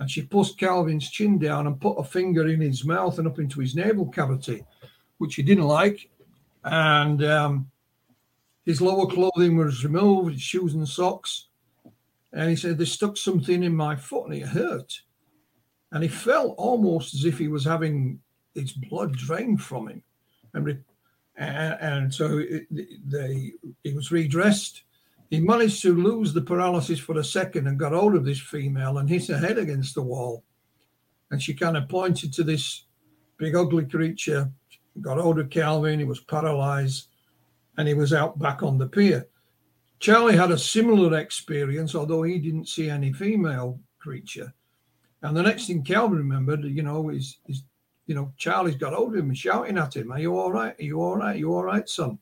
[0.01, 3.39] And she pushed Calvin's chin down and put a finger in his mouth and up
[3.39, 4.65] into his navel cavity,
[5.19, 6.11] which he didn't like.
[6.65, 7.71] And um,
[8.65, 11.47] his lower clothing was removed, his shoes and socks.
[12.33, 15.03] And he said, They stuck something in my foot and it hurt.
[15.93, 18.19] And he felt almost as if he was having
[18.55, 20.03] his blood drained from him.
[20.55, 20.83] And,
[21.37, 24.85] and, and so it, they, he was redressed
[25.33, 28.99] he managed to lose the paralysis for a second and got hold of this female
[28.99, 30.45] and hit her head against the wall.
[31.31, 32.85] And she kind of pointed to this
[33.39, 34.53] big, ugly creature,
[35.01, 36.01] got hold of Calvin.
[36.01, 37.09] He was paralyzed
[37.79, 39.27] and he was out back on the pier.
[40.01, 44.53] Charlie had a similar experience, although he didn't see any female creature.
[45.23, 47.63] And the next thing Calvin remembered, you know, is, is
[48.07, 50.75] you know, Charlie's got hold of him and shouting at him, Are you all right?
[50.79, 51.37] Are you all right?
[51.37, 52.19] Are you all right, son?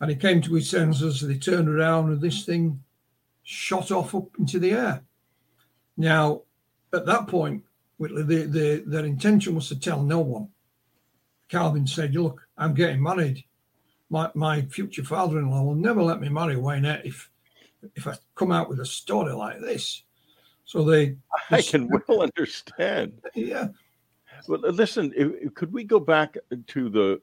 [0.00, 2.82] And he came to his senses and he turned around and this thing
[3.42, 5.02] shot off up into the air.
[5.96, 6.42] Now,
[6.92, 7.64] at that point,
[7.98, 10.48] Whitley, the, the, their intention was to tell no one.
[11.48, 13.44] Calvin said, Look, I'm getting married.
[14.10, 17.30] My, my future father in law will never let me marry Wynette if,
[17.94, 20.02] if I come out with a story like this.
[20.64, 21.16] So they.
[21.50, 23.20] I can well understand.
[23.34, 23.68] Yeah.
[24.46, 25.12] But listen,
[25.54, 26.36] could we go back
[26.68, 27.20] to the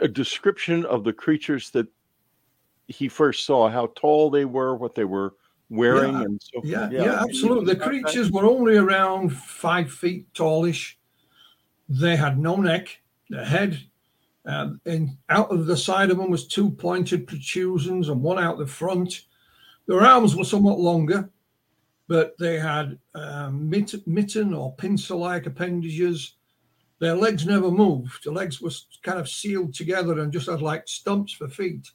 [0.00, 1.86] a description of the creatures that
[2.88, 5.34] he first saw, how tall they were, what they were
[5.68, 7.74] wearing, yeah, and so yeah, yeah, yeah, absolutely.
[7.74, 10.94] The creatures were only around five feet tallish.
[11.88, 13.80] They had no neck, the head,
[14.46, 18.58] uh, and out of the side of them was two pointed protrusions and one out
[18.58, 19.24] the front.
[19.86, 21.30] Their arms were somewhat longer,
[22.08, 26.36] but they had um, mitten or pincer-like appendages
[26.98, 28.24] their legs never moved.
[28.24, 28.70] The legs were
[29.02, 31.90] kind of sealed together and just had like stumps for feet.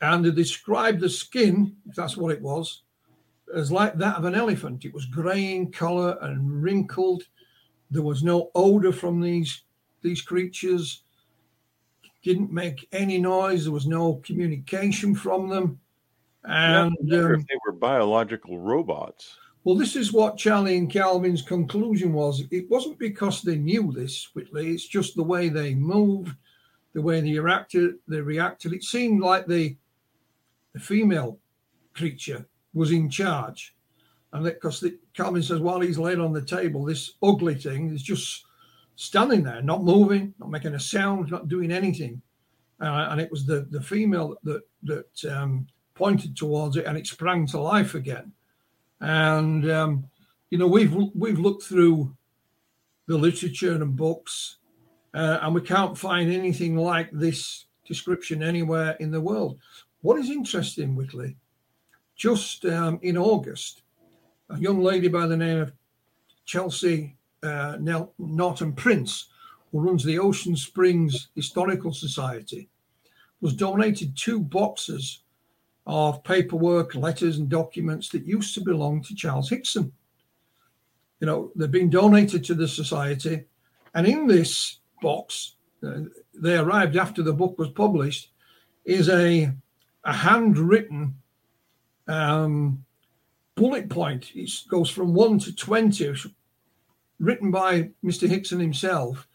[0.00, 2.82] And they described the skin, if that's what it was,
[3.54, 4.84] as like that of an elephant.
[4.84, 7.24] It was grey in colour and wrinkled.
[7.90, 9.62] There was no odour from these
[10.00, 11.02] these creatures.
[12.24, 13.64] Didn't make any noise.
[13.64, 15.78] There was no communication from them.
[16.44, 19.36] And um, if they were biological robots.
[19.64, 22.42] Well, this is what Charlie and Calvin's conclusion was.
[22.50, 24.70] It wasn't because they knew this, Whitley.
[24.70, 26.34] It's just the way they moved,
[26.94, 27.94] the way they reacted.
[28.08, 28.72] They reacted.
[28.72, 29.76] It seemed like the,
[30.72, 31.38] the female
[31.94, 33.76] creature was in charge,
[34.32, 38.44] and because Calvin says while he's laid on the table, this ugly thing is just
[38.96, 42.20] standing there, not moving, not making a sound, not doing anything.
[42.80, 47.06] Uh, and it was the the female that that um, pointed towards it, and it
[47.06, 48.32] sprang to life again.
[49.00, 50.04] And um,
[50.50, 52.16] you know, we've we've looked through
[53.06, 54.56] the literature and books,
[55.14, 59.58] uh, and we can't find anything like this description anywhere in the world.
[60.02, 61.36] What is interesting, Whitley,
[62.16, 63.82] just um, in August,
[64.50, 65.72] a young lady by the name of
[66.44, 67.76] Chelsea uh,
[68.18, 69.28] Norton Prince,
[69.70, 72.68] who runs the Ocean Springs Historical Society,
[73.40, 75.22] was donated two boxes
[75.86, 79.92] of paperwork, letters, and documents that used to belong to Charles Hickson.
[81.20, 83.44] You know, they've been donated to the society.
[83.94, 86.00] And in this box, uh,
[86.34, 88.30] they arrived after the book was published,
[88.84, 89.52] is a,
[90.04, 91.16] a handwritten
[92.08, 92.84] um,
[93.54, 94.30] bullet point.
[94.34, 96.14] It goes from 1 to 20,
[97.18, 98.28] written by Mr.
[98.28, 99.28] Hickson himself,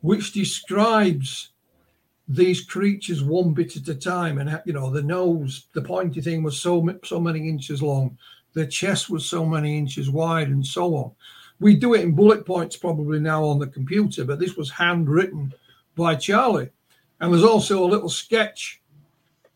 [0.00, 1.50] which describes
[2.28, 4.38] these creatures one bit at a time.
[4.38, 8.16] And you know the nose the pointy thing was so so many inches long.
[8.54, 11.12] The chest was so many inches wide and so on.
[11.60, 15.52] We do it in bullet points probably now on the computer but this was handwritten
[15.96, 16.70] by charlie.
[17.20, 18.80] And there's also a little sketch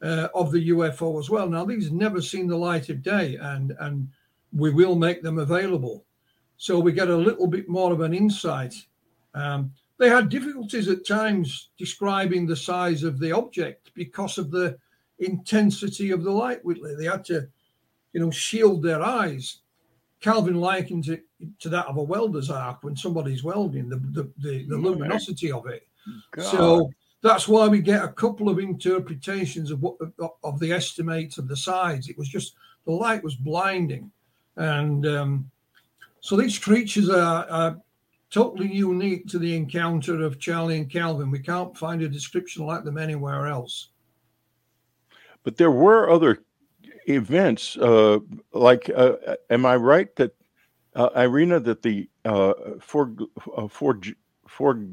[0.03, 1.49] uh, of the ufo as well.
[1.49, 4.09] Now these never seen the light of day and and
[4.53, 6.05] we will make them available.
[6.57, 8.75] So we get a little bit more of an insight.
[9.35, 14.79] Um, they had difficulties at times describing the size of the object because of the
[15.19, 16.95] intensity of the light, Whitley.
[16.95, 17.49] They had to,
[18.13, 19.59] you know, shield their eyes.
[20.21, 21.25] Calvin likened it
[21.61, 25.67] to that of a welder's arc when somebody's welding, the, the, the, the luminosity of
[25.67, 25.87] it.
[26.33, 26.45] God.
[26.45, 26.91] So
[27.23, 29.97] that's why we get a couple of interpretations of what
[30.45, 32.09] of the estimates of the size.
[32.09, 34.11] It was just the light was blinding,
[34.57, 35.51] and um,
[36.21, 37.81] so these creatures are, are,
[38.31, 41.31] totally unique to the encounter of Charlie and Calvin.
[41.31, 43.91] We can't find a description like them anywhere else.
[45.45, 46.43] But there were other
[47.09, 48.19] events, uh,
[48.53, 50.35] like, uh, am I right that
[50.95, 53.15] uh, Irena that the uh, for
[53.57, 54.01] uh, for
[54.47, 54.85] for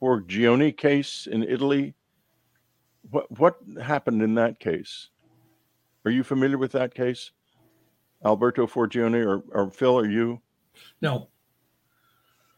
[0.00, 1.94] Forgione case in Italy.
[3.10, 5.08] What what happened in that case?
[6.04, 7.32] Are you familiar with that case,
[8.24, 9.98] Alberto Forgione or, or Phil?
[9.98, 10.40] Are you?
[11.02, 11.28] No.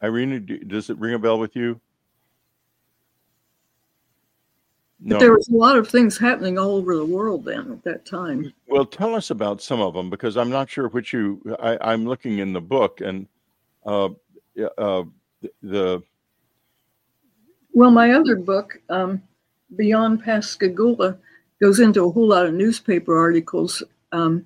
[0.03, 1.79] Irene, does it ring a bell with you?
[4.99, 5.15] No.
[5.15, 8.05] But there was a lot of things happening all over the world then at that
[8.05, 8.53] time.
[8.67, 11.41] Well, tell us about some of them because I'm not sure which you.
[11.59, 13.27] I, am looking in the book and
[13.85, 14.09] uh,
[14.77, 15.03] uh,
[15.61, 16.03] the
[17.73, 19.21] well, my other book, um,
[19.75, 21.17] Beyond Pascagoula,
[21.59, 24.45] goes into a whole lot of newspaper articles um,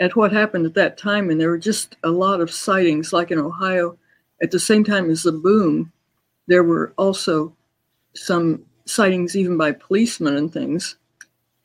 [0.00, 1.30] at what happened at that time.
[1.30, 3.96] And there were just a lot of sightings, like in Ohio,
[4.42, 5.92] at the same time as the boom.
[6.46, 7.54] There were also
[8.14, 10.96] some sightings, even by policemen and things.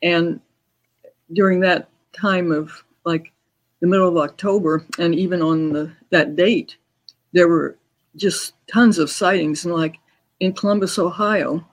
[0.02, 0.40] And
[1.32, 3.32] during that time of like
[3.80, 6.76] the middle of October, and even on the, that date,
[7.32, 7.76] there were
[8.16, 9.64] just tons of sightings.
[9.64, 9.96] And like
[10.40, 11.66] in Columbus, Ohio,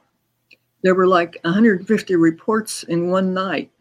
[0.81, 3.71] there were like 150 reports in one night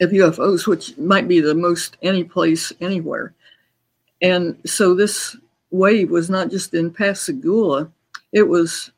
[0.00, 3.34] of UFOs, which might be the most any place anywhere.
[4.20, 5.36] And so this
[5.76, 7.90] wave was not just in Pascagoula,
[8.32, 8.90] it was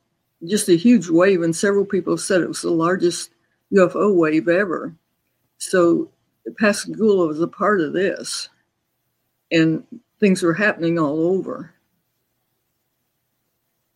[0.47, 3.31] just a huge wave, and several people said it was the largest
[3.73, 4.95] UFO wave ever.
[5.59, 6.11] So
[6.59, 8.49] Pascagoula was a part of this,
[9.51, 9.85] and
[10.21, 11.75] things were happening all over.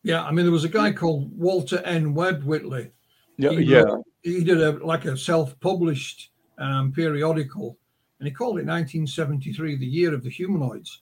[0.03, 2.15] Yeah, I mean, there was a guy called Walter N.
[2.15, 2.91] Webb Whitley.
[3.37, 3.83] Yeah, he yeah.
[3.83, 7.79] Wrote, he did a like a self-published um, periodical,
[8.19, 11.02] and he called it 1973, the year of the humanoids.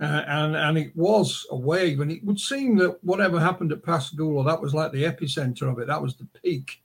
[0.00, 3.84] Uh, and and it was a wave, and it would seem that whatever happened at
[3.84, 5.88] Pascagoula, that was like the epicenter of it.
[5.88, 6.82] That was the peak,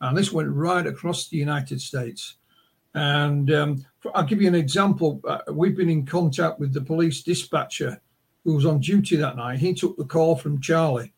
[0.00, 2.36] and this went right across the United States.
[2.94, 5.20] And um, I'll give you an example.
[5.26, 8.00] Uh, we've been in contact with the police dispatcher
[8.44, 11.12] who was on duty that night, he took the call from Charlie.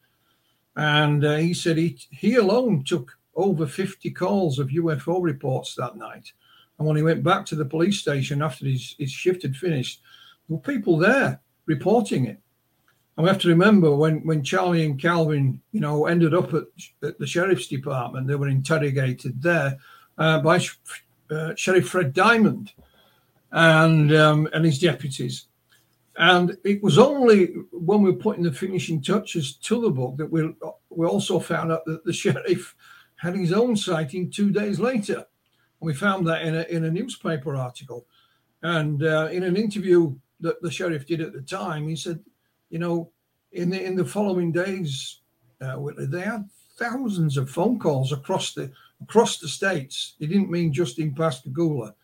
[0.76, 5.96] And uh, he said he, he alone took over 50 calls of UFO reports that
[5.96, 6.32] night.
[6.78, 10.02] And when he went back to the police station after his, his shift had finished,
[10.48, 12.40] were people there reporting it.
[13.16, 16.64] And we have to remember when, when Charlie and Calvin, you know, ended up at,
[17.02, 19.78] at the sheriff's department, they were interrogated there
[20.18, 20.60] uh, by
[21.30, 22.72] uh, Sheriff Fred Diamond
[23.52, 25.46] and um, and his deputies.
[26.18, 30.30] And it was only when we were putting the finishing touches to the book that
[30.30, 30.54] we
[30.90, 32.74] we also found out that the sheriff
[33.16, 35.16] had his own sighting two days later.
[35.16, 38.06] And we found that in a, in a newspaper article.
[38.62, 42.20] And uh, in an interview that the sheriff did at the time, he said,
[42.70, 43.10] you know,
[43.52, 45.20] in the, in the following days,
[45.60, 48.70] uh, they had thousands of phone calls across the
[49.02, 50.14] across the states.
[50.18, 51.94] He didn't mean just in Pascagoula.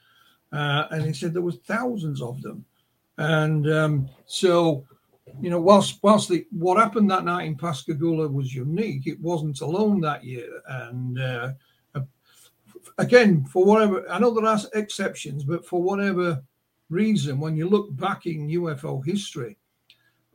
[0.52, 2.64] Uh, and he said there was thousands of them.
[3.18, 4.84] And um, so,
[5.40, 9.60] you know, whilst whilst the what happened that night in Pascagoula was unique, it wasn't
[9.60, 10.48] alone that year.
[10.66, 11.52] And uh,
[12.98, 16.42] again, for whatever I know there are exceptions, but for whatever
[16.92, 19.56] reason, when you look back in UFO history,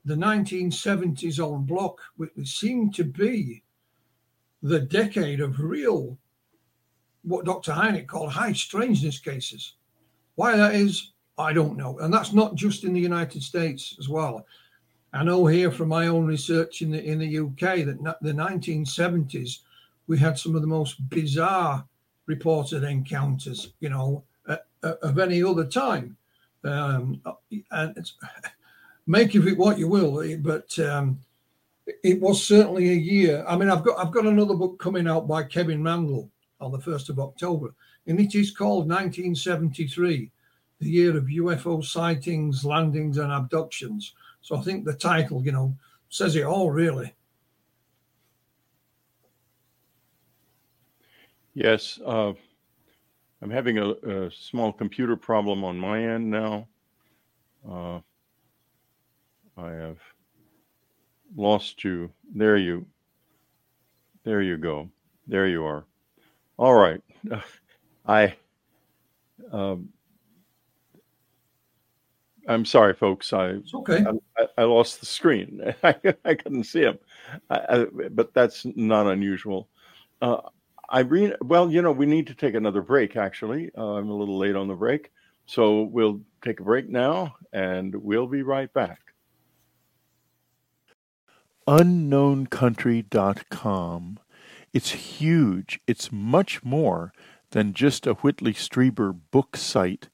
[0.06, 3.64] the 1970s on block which seemed to be
[4.64, 6.18] the decade of real,
[7.24, 7.72] what Dr.
[7.72, 9.74] Hynek called high strangeness cases.
[10.36, 12.00] Why that is, I don't know.
[12.00, 14.46] And that's not just in the United States as well.
[15.14, 19.60] I know here from my own research in the in the UK that the 1970s
[20.08, 21.86] we had some of the most bizarre
[22.26, 26.18] reported encounters, you know, uh, uh, of any other time.
[26.68, 27.22] Um,
[27.72, 28.14] and it's,
[29.08, 31.20] make of it what you will, but um,
[32.04, 33.46] it was certainly a year.
[33.48, 36.30] I mean, I've got I've got another book coming out by Kevin Randle
[36.60, 37.74] on the first of October,
[38.08, 40.32] and it is called 1973
[40.80, 44.14] the year of UFO sightings, landings, and abductions.
[44.42, 45.76] So I think the title, you know,
[46.10, 47.14] says it all, really.
[51.54, 52.34] Yes, uh,
[53.42, 56.68] I'm having a, a, small computer problem on my end now.
[57.70, 58.00] Uh,
[59.58, 60.00] I have
[61.36, 62.12] lost you.
[62.34, 62.86] There you.
[64.24, 64.90] There you go.
[65.28, 65.86] There you are.
[66.58, 67.02] All right.
[68.08, 68.36] I.
[69.52, 69.90] Um,
[72.48, 73.34] I'm sorry, folks.
[73.34, 74.04] I It's okay.
[74.38, 75.62] I, I lost the screen.
[75.84, 76.98] I, I couldn't see him,
[77.50, 79.70] but that's not unusual.
[80.22, 80.42] Uh,
[80.92, 83.18] Irene, well, you know, we need to take another break.
[83.18, 85.12] Actually, uh, I'm a little late on the break,
[85.46, 89.00] so we'll take a break now, and we'll be right back.
[91.68, 94.20] UnknownCountry.com.
[94.74, 95.80] It's huge.
[95.88, 97.14] It's much more
[97.52, 100.08] than just a Whitley Strieber book site.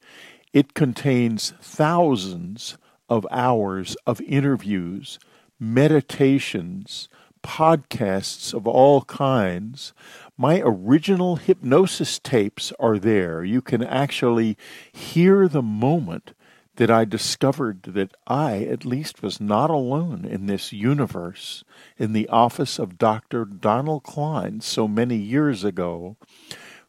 [0.52, 5.20] It contains thousands of hours of interviews,
[5.60, 7.08] meditations,
[7.44, 9.92] podcasts of all kinds.
[10.36, 13.44] My original hypnosis tapes are there.
[13.44, 14.58] You can actually
[14.92, 16.32] hear the moment
[16.76, 21.62] that I discovered that I, at least, was not alone in this universe
[21.96, 23.44] in the office of Dr.
[23.44, 26.16] Donald Klein so many years ago.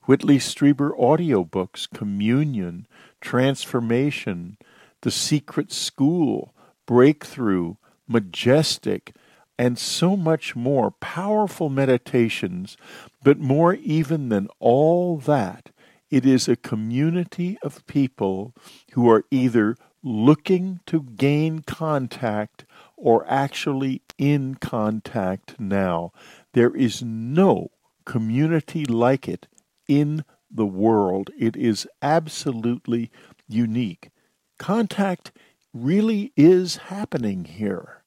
[0.05, 2.87] Whitley Strieber audiobooks, Communion,
[3.21, 4.57] Transformation,
[5.01, 6.51] The Secret School,
[6.87, 7.75] Breakthrough,
[8.07, 9.13] Majestic,
[9.57, 12.77] and so much more powerful meditations.
[13.23, 15.71] But more even than all that,
[16.09, 18.53] it is a community of people
[18.93, 26.11] who are either looking to gain contact or actually in contact now.
[26.53, 27.71] There is no
[28.05, 29.47] community like it
[29.87, 31.31] in the world.
[31.37, 33.11] It is absolutely
[33.47, 34.11] unique.
[34.59, 35.31] Contact
[35.73, 38.04] really is happening here.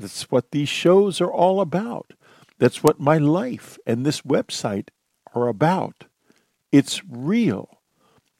[0.00, 2.14] That's what these shows are all about.
[2.58, 4.88] That's what my life and this website
[5.34, 6.06] are about.
[6.72, 7.80] It's real,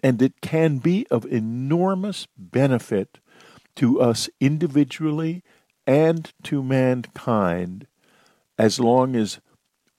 [0.03, 3.19] and it can be of enormous benefit
[3.77, 5.43] to us individually
[5.87, 7.87] and to mankind
[8.59, 9.41] as long as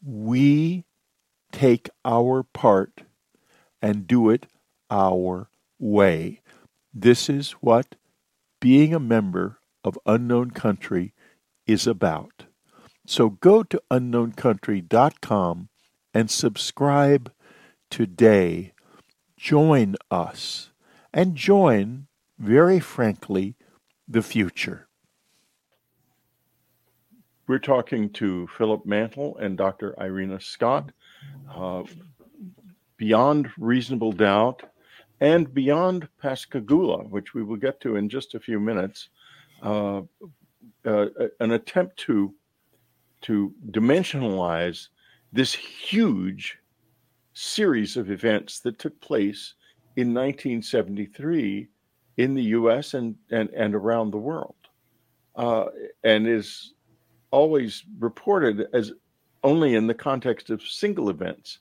[0.04, 0.86] we
[1.52, 3.04] take our part
[3.84, 4.48] and do it
[4.90, 6.42] our way.
[6.92, 7.96] This is what
[8.60, 11.14] being a member of Unknown Country
[11.72, 12.46] is about.
[13.06, 15.70] So go to unknowncountry.com
[16.14, 17.32] and subscribe
[17.90, 18.74] today.
[19.38, 20.72] Join us
[21.14, 22.08] and join,
[22.38, 23.56] very frankly,
[24.08, 24.88] the future.
[27.48, 30.00] We're talking to Philip Mantle and Dr.
[30.00, 30.92] Irena Scott.
[31.54, 31.84] Uh,
[33.02, 34.62] beyond reasonable doubt
[35.22, 39.10] and beyond Pascagoula, which we will get to in just a few minutes,
[39.64, 40.02] uh,
[40.86, 41.08] uh,
[41.40, 42.34] an attempt to
[43.22, 44.88] to dimensionalize
[45.32, 46.58] this huge
[47.34, 49.54] series of events that took place
[49.96, 51.68] in 1973
[52.18, 52.94] in the U.S.
[52.94, 54.56] and and, and around the world,
[55.36, 55.66] uh,
[56.04, 56.74] and is
[57.32, 58.92] always reported as
[59.44, 61.60] only in the context of single events,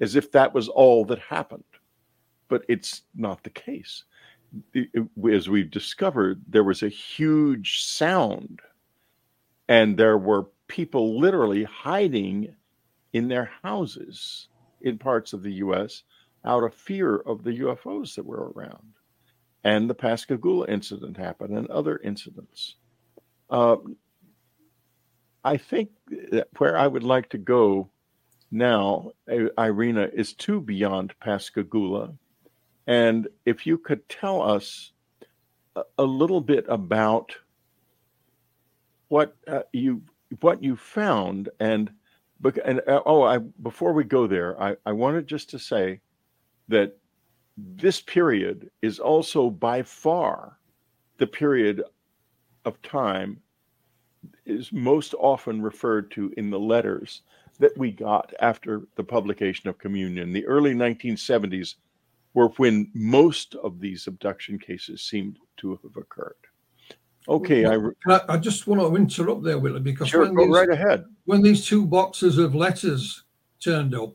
[0.00, 1.64] as if that was all that happened.
[2.48, 4.04] But it's not the case.
[5.32, 8.60] As we've discovered, there was a huge sound,
[9.68, 12.54] and there were people literally hiding
[13.12, 14.48] in their houses
[14.80, 16.02] in parts of the US
[16.44, 18.94] out of fear of the UFOs that were around.
[19.64, 22.76] And the Pascagoula incident happened and other incidents.
[23.48, 23.76] Uh,
[25.44, 25.90] I think
[26.30, 27.90] that where I would like to go
[28.50, 29.12] now,
[29.58, 32.14] Irena, is to beyond Pascagoula.
[32.86, 34.92] And if you could tell us
[35.98, 37.34] a, little bit about
[39.08, 40.02] what uh, you
[40.40, 41.90] what you found and
[42.64, 46.00] and uh, oh I before we go there I, I wanted just to say
[46.68, 46.96] that
[47.56, 50.58] this period is also by far
[51.18, 51.82] the period
[52.64, 53.40] of time
[54.44, 57.22] is most often referred to in the letters
[57.58, 60.32] that we got after the publication of Communion.
[60.32, 61.76] The early 1970s
[62.34, 66.34] were when most of these abduction cases seemed to have occurred.
[67.28, 67.76] Okay, I,
[68.08, 71.04] I, I just want to interrupt there, Whitley, because sure, when go these, right ahead.
[71.24, 73.24] when these two boxes of letters
[73.60, 74.14] turned up,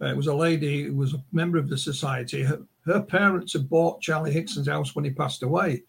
[0.00, 2.44] uh, it was a lady who was a member of the society.
[2.44, 5.82] Her, her parents had bought Charlie Hickson's house when he passed away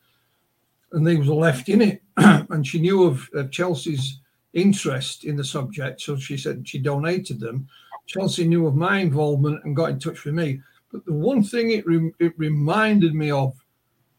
[0.91, 2.01] and they were left in it.
[2.17, 4.19] and she knew of, of, Chelsea's
[4.53, 7.67] interest in the subject, so she said she donated them.
[8.05, 10.61] Chelsea knew of my involvement and got in touch with me.
[10.91, 13.53] But the one thing it, re- it reminded me of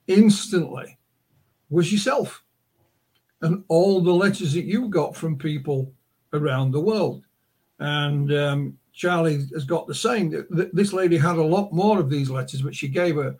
[0.06, 0.98] instantly
[1.70, 2.42] was yourself
[3.42, 5.92] and all the letters that you got from people
[6.32, 7.22] around the world.
[7.78, 10.46] And um, Charlie has got the same.
[10.50, 13.36] This lady had a lot more of these letters, but she gave her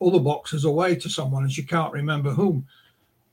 [0.00, 2.66] other boxes away to someone and she can't remember whom.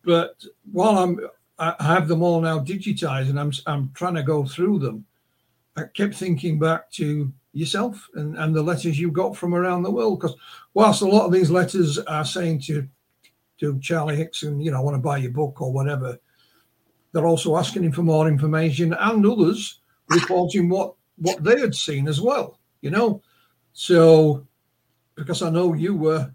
[0.03, 1.19] But while I'm,
[1.57, 5.05] I have them all now digitized and I'm, I'm trying to go through them,
[5.75, 9.91] I kept thinking back to yourself and, and the letters you got from around the
[9.91, 10.19] world.
[10.19, 10.35] Because
[10.73, 12.87] whilst a lot of these letters are saying to
[13.59, 16.19] to Charlie Hickson, you know, I want to buy your book or whatever.
[17.11, 19.79] They're also asking him for more information and others
[20.09, 23.21] reporting what what they had seen as well, you know.
[23.73, 24.45] So
[25.15, 26.31] because I know you were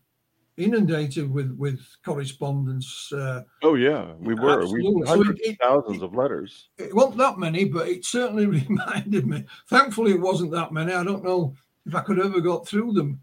[0.57, 3.13] inundated with with correspondence.
[3.13, 4.67] Uh, oh yeah, we were.
[4.67, 6.69] We hundreds so it, thousands of letters.
[6.79, 9.45] It wasn't that many, but it certainly reminded me.
[9.69, 10.93] Thankfully, it wasn't that many.
[10.93, 11.55] I don't know
[11.87, 13.21] if I could ever got through them,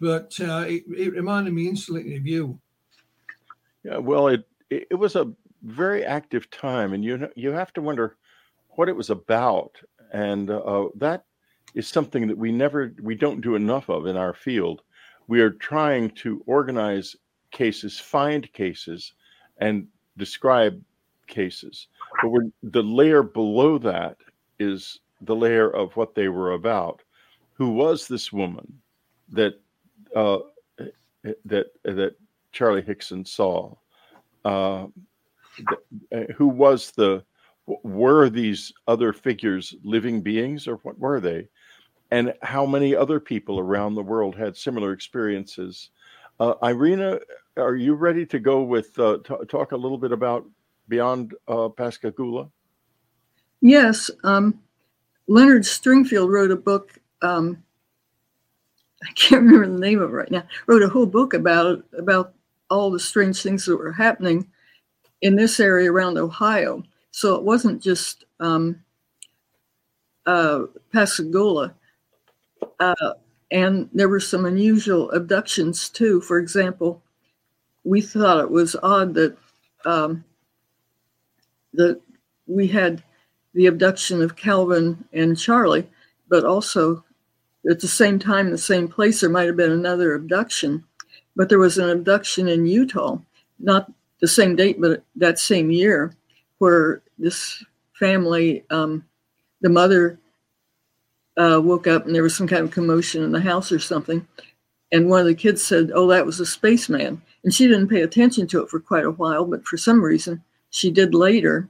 [0.00, 2.58] but uh, it, it reminded me instantly of you.
[3.84, 8.16] Yeah, well, it it was a very active time, and you you have to wonder
[8.70, 9.76] what it was about,
[10.12, 11.24] and uh, that
[11.74, 14.82] is something that we never we don't do enough of in our field
[15.30, 17.14] we are trying to organize
[17.52, 19.12] cases, find cases,
[19.58, 20.82] and describe
[21.28, 21.86] cases.
[22.20, 24.16] But the layer below that
[24.58, 27.02] is the layer of what they were about.
[27.54, 28.66] Who was this woman
[29.30, 29.54] that
[30.16, 30.38] uh,
[31.44, 32.16] that that
[32.50, 33.76] Charlie Hickson saw?
[34.44, 34.86] Uh,
[36.36, 37.22] who was the?
[37.84, 41.46] Were these other figures living beings, or what were they?
[42.10, 45.90] And how many other people around the world had similar experiences.
[46.40, 47.20] Uh, Irena,
[47.56, 50.46] are you ready to go with uh, t- talk a little bit about
[50.88, 52.48] beyond uh, Pascagoula?
[53.60, 54.58] Yes, um,
[55.28, 56.98] Leonard Stringfield wrote a book.
[57.22, 57.62] Um,
[59.04, 60.44] I can't remember the name of it right now.
[60.66, 62.34] Wrote a whole book about it, about
[62.70, 64.46] all the strange things that were happening
[65.22, 66.82] in this area around Ohio.
[67.10, 68.82] So it wasn't just um,
[70.26, 71.74] uh, Pascagoula.
[72.80, 73.14] Uh,
[73.50, 76.20] and there were some unusual abductions too.
[76.22, 77.02] For example,
[77.84, 79.36] we thought it was odd that
[79.84, 80.24] um,
[81.74, 82.00] that
[82.46, 83.02] we had
[83.54, 85.88] the abduction of Calvin and Charlie,
[86.28, 87.04] but also
[87.68, 90.84] at the same time, the same place, there might have been another abduction.
[91.36, 93.18] But there was an abduction in Utah,
[93.58, 96.14] not the same date, but that same year,
[96.58, 99.04] where this family, um,
[99.60, 100.18] the mother
[101.36, 104.26] uh, woke up and there was some kind of commotion in the house or something.
[104.92, 107.22] And one of the kids said, Oh, that was a spaceman.
[107.44, 110.42] And she didn't pay attention to it for quite a while, but for some reason
[110.70, 111.68] she did later.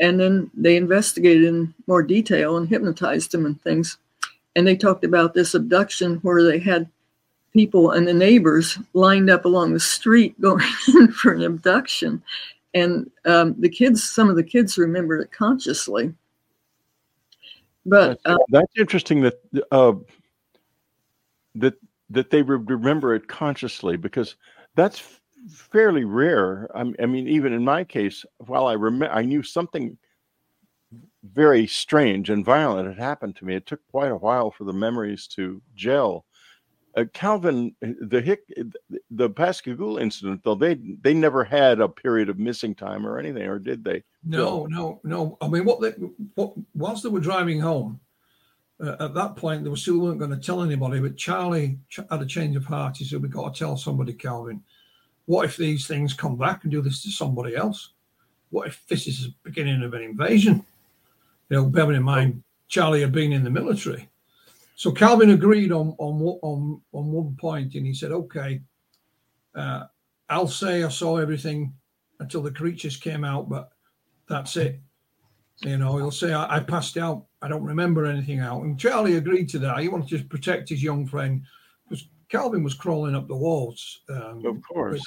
[0.00, 3.98] And then they investigated in more detail and hypnotized him and things.
[4.56, 6.88] And they talked about this abduction where they had
[7.52, 10.64] people and the neighbors lined up along the street going
[10.94, 12.22] in for an abduction.
[12.74, 16.14] And um, the kids, some of the kids remembered it consciously.
[17.84, 19.34] But uh, that's interesting that
[19.72, 19.94] uh,
[21.54, 21.74] that
[22.10, 24.36] that they remember it consciously because
[24.76, 25.02] that's
[25.48, 26.68] fairly rare.
[26.74, 29.98] I mean, even in my case, while I remember, I knew something
[31.24, 33.54] very strange and violent had happened to me.
[33.54, 36.24] It took quite a while for the memories to gel
[36.94, 38.40] uh, Calvin, the Hick,
[39.10, 43.46] the Pascagoula incident, though they they never had a period of missing time or anything,
[43.46, 44.02] or did they?
[44.24, 45.38] No, no, no.
[45.40, 45.90] I mean, what they
[46.34, 47.98] what whilst they were driving home,
[48.80, 51.00] uh, at that point they still weren't going to tell anybody.
[51.00, 51.78] But Charlie
[52.10, 52.98] had a change of heart.
[52.98, 54.62] He said, "We got to tell somebody, Calvin.
[55.26, 57.90] What if these things come back and do this to somebody else?
[58.50, 60.64] What if this is the beginning of an invasion?"
[61.48, 64.08] You know, bearing in mind Charlie had been in the military
[64.82, 68.62] so Calvin agreed on on on on one point, and he said, "Okay,
[69.54, 69.84] uh,
[70.28, 71.72] I'll say I saw everything
[72.18, 73.70] until the creatures came out, but
[74.28, 74.80] that's it."
[75.60, 77.26] You know, he'll say, I, I, passed out.
[77.42, 79.78] I don't remember anything out." And Charlie agreed to that.
[79.78, 81.42] He wanted to protect his young friend
[81.88, 84.00] because Calvin was crawling up the walls.
[84.08, 85.00] Um, of course.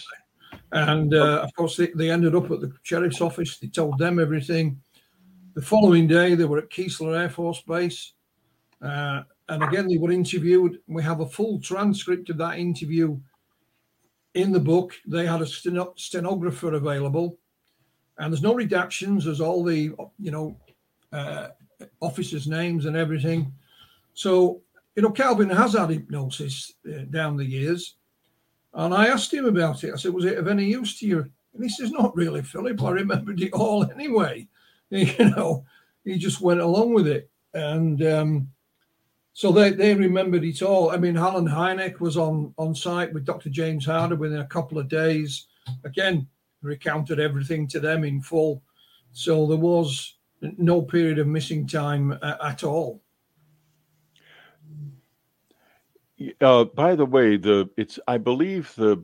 [0.71, 3.57] And uh, of course, they, they ended up at the sheriff's office.
[3.57, 4.79] They told them everything.
[5.53, 8.13] The following day, they were at Keesler Air Force Base.
[8.81, 10.79] Uh, and again, they were interviewed.
[10.87, 13.19] We have a full transcript of that interview
[14.33, 14.93] in the book.
[15.05, 15.47] They had a
[15.95, 17.37] stenographer available,
[18.17, 19.25] and there's no redactions.
[19.25, 20.57] There's all the you know
[21.13, 21.49] uh,
[22.01, 23.53] officers' names and everything.
[24.13, 24.61] So
[24.95, 27.95] you know, Calvin has had hypnosis uh, down the years,
[28.73, 29.93] and I asked him about it.
[29.93, 32.81] I said, "Was it of any use to you?" And he says, "Not really, Philip.
[32.81, 34.47] I remembered it all anyway."
[34.91, 35.65] You know,
[36.05, 38.01] he just went along with it, and.
[38.01, 38.54] Um,
[39.35, 40.91] so they, they remembered it all.
[40.91, 43.49] I mean, Allen Hynek was on, on site with Dr.
[43.49, 45.47] James Harder within a couple of days.
[45.83, 46.25] Again,
[46.61, 48.63] recounted everything to them in full.
[49.11, 53.01] So there was no period of missing time uh, at all.
[56.39, 59.03] Uh, by the way, the it's I believe the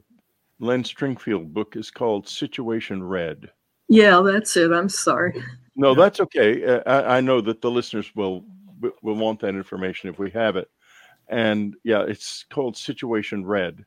[0.59, 3.49] Len Stringfield book is called Situation Red.
[3.89, 4.71] Yeah, that's it.
[4.71, 5.43] I'm sorry.
[5.75, 6.63] No, that's okay.
[6.63, 8.45] Uh, I, I know that the listeners will
[9.01, 10.69] we'll want that information if we have it.
[11.27, 13.85] And yeah, it's called Situation Red.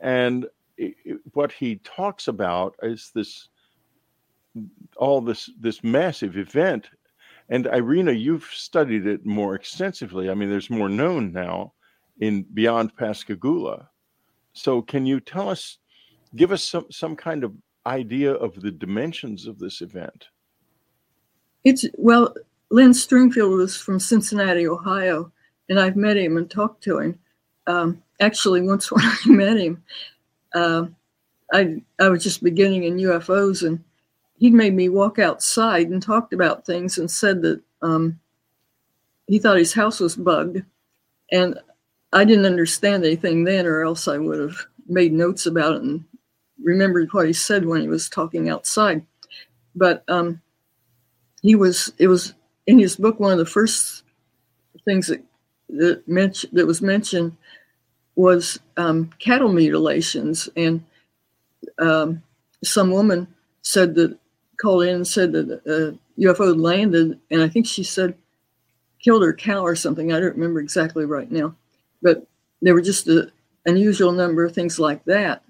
[0.00, 3.48] And it, it, what he talks about is this
[4.96, 6.88] all this this massive event
[7.48, 11.72] and irena you've studied it more extensively i mean there's more known now
[12.20, 13.88] in beyond pascagoula
[14.54, 15.78] so can you tell us
[16.36, 17.52] give us some some kind of
[17.86, 20.28] idea of the dimensions of this event
[21.64, 22.34] it's well
[22.70, 25.30] len stringfield was from cincinnati ohio
[25.68, 27.18] and i've met him and talked to him
[27.66, 29.82] um, actually once when i met him
[30.54, 30.86] uh,
[31.52, 33.82] I I was just beginning in UFOs, and
[34.38, 38.18] he made me walk outside and talked about things and said that um,
[39.26, 40.62] he thought his house was bugged,
[41.30, 41.58] and
[42.12, 44.56] I didn't understand anything then, or else I would have
[44.88, 46.04] made notes about it and
[46.62, 49.04] remembered what he said when he was talking outside.
[49.74, 50.40] But um,
[51.42, 52.34] he was it was
[52.66, 54.02] in his book one of the first
[54.84, 55.22] things that
[55.68, 57.36] that, that was mentioned
[58.14, 60.82] was um, cattle mutilations, and
[61.78, 62.22] um,
[62.64, 63.26] some woman
[63.62, 64.16] said that
[64.60, 68.16] called in and said that a UFO landed, and I think she said
[69.02, 70.12] killed her cow or something.
[70.12, 71.54] I don't remember exactly right now,
[72.02, 72.26] but
[72.62, 73.30] there were just an
[73.66, 75.42] unusual number of things like that.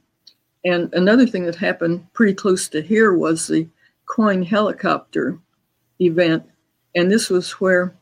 [0.65, 3.69] And another thing that happened pretty close to here was the
[4.07, 5.39] Coyne helicopter
[6.01, 6.45] event,
[6.97, 7.95] and this was where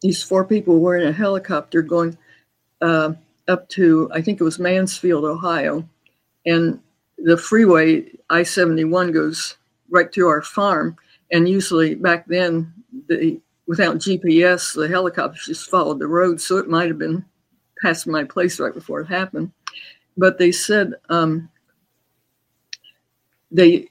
[0.00, 2.18] these four people were in a helicopter going.
[2.80, 3.12] Uh,
[3.48, 5.88] up to, I think it was Mansfield, Ohio.
[6.46, 6.80] And
[7.18, 9.56] the freeway, I 71, goes
[9.90, 10.96] right through our farm.
[11.30, 12.72] And usually back then,
[13.08, 16.40] the without GPS, the helicopters just followed the road.
[16.40, 17.24] So it might have been
[17.80, 19.52] past my place right before it happened.
[20.16, 21.48] But they said um,
[23.50, 23.88] they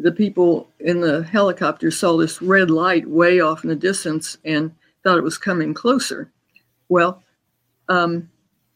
[0.00, 4.74] the people in the helicopter saw this red light way off in the distance and
[5.02, 6.30] thought it was coming closer.
[6.88, 7.22] Well,
[7.88, 8.30] um,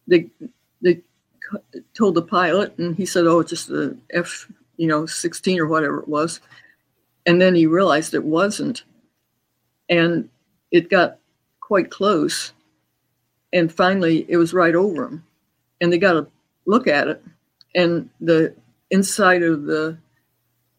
[0.06, 0.28] they
[0.82, 1.00] they
[1.94, 5.66] told the pilot, and he said, "Oh, it's just a F, you know, 16 or
[5.66, 6.40] whatever it was."
[7.26, 8.84] And then he realized it wasn't,
[9.88, 10.28] and
[10.70, 11.18] it got
[11.60, 12.52] quite close,
[13.52, 15.24] and finally it was right over him,
[15.80, 16.26] and they got a
[16.66, 17.24] look at it,
[17.74, 18.54] and the
[18.90, 19.96] inside of the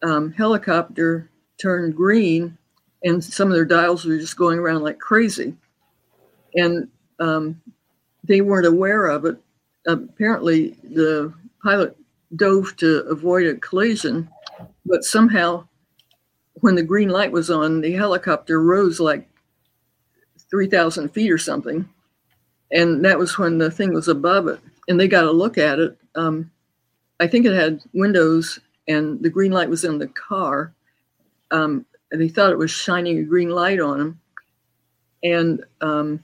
[0.02, 1.30] um, helicopter
[1.60, 2.56] turned green,
[3.04, 5.54] and some of their dials were just going around like crazy,
[6.54, 6.88] and
[7.18, 7.60] um,
[8.24, 9.36] they weren't aware of it.
[9.86, 11.32] Apparently, the
[11.62, 11.96] pilot
[12.34, 14.28] dove to avoid a collision,
[14.84, 15.66] but somehow,
[16.54, 19.28] when the green light was on, the helicopter rose like
[20.50, 21.88] 3,000 feet or something.
[22.72, 24.60] And that was when the thing was above it.
[24.88, 25.96] And they got a look at it.
[26.14, 26.50] Um,
[27.20, 28.58] I think it had windows,
[28.88, 30.72] and the green light was in the car.
[31.50, 34.20] Um, and they thought it was shining a green light on them.
[35.22, 36.22] And um,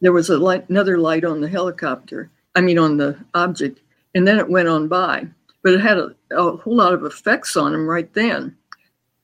[0.00, 3.80] there was a light, another light on the helicopter, I mean, on the object,
[4.14, 5.26] and then it went on by.
[5.62, 8.56] But it had a, a whole lot of effects on him right then.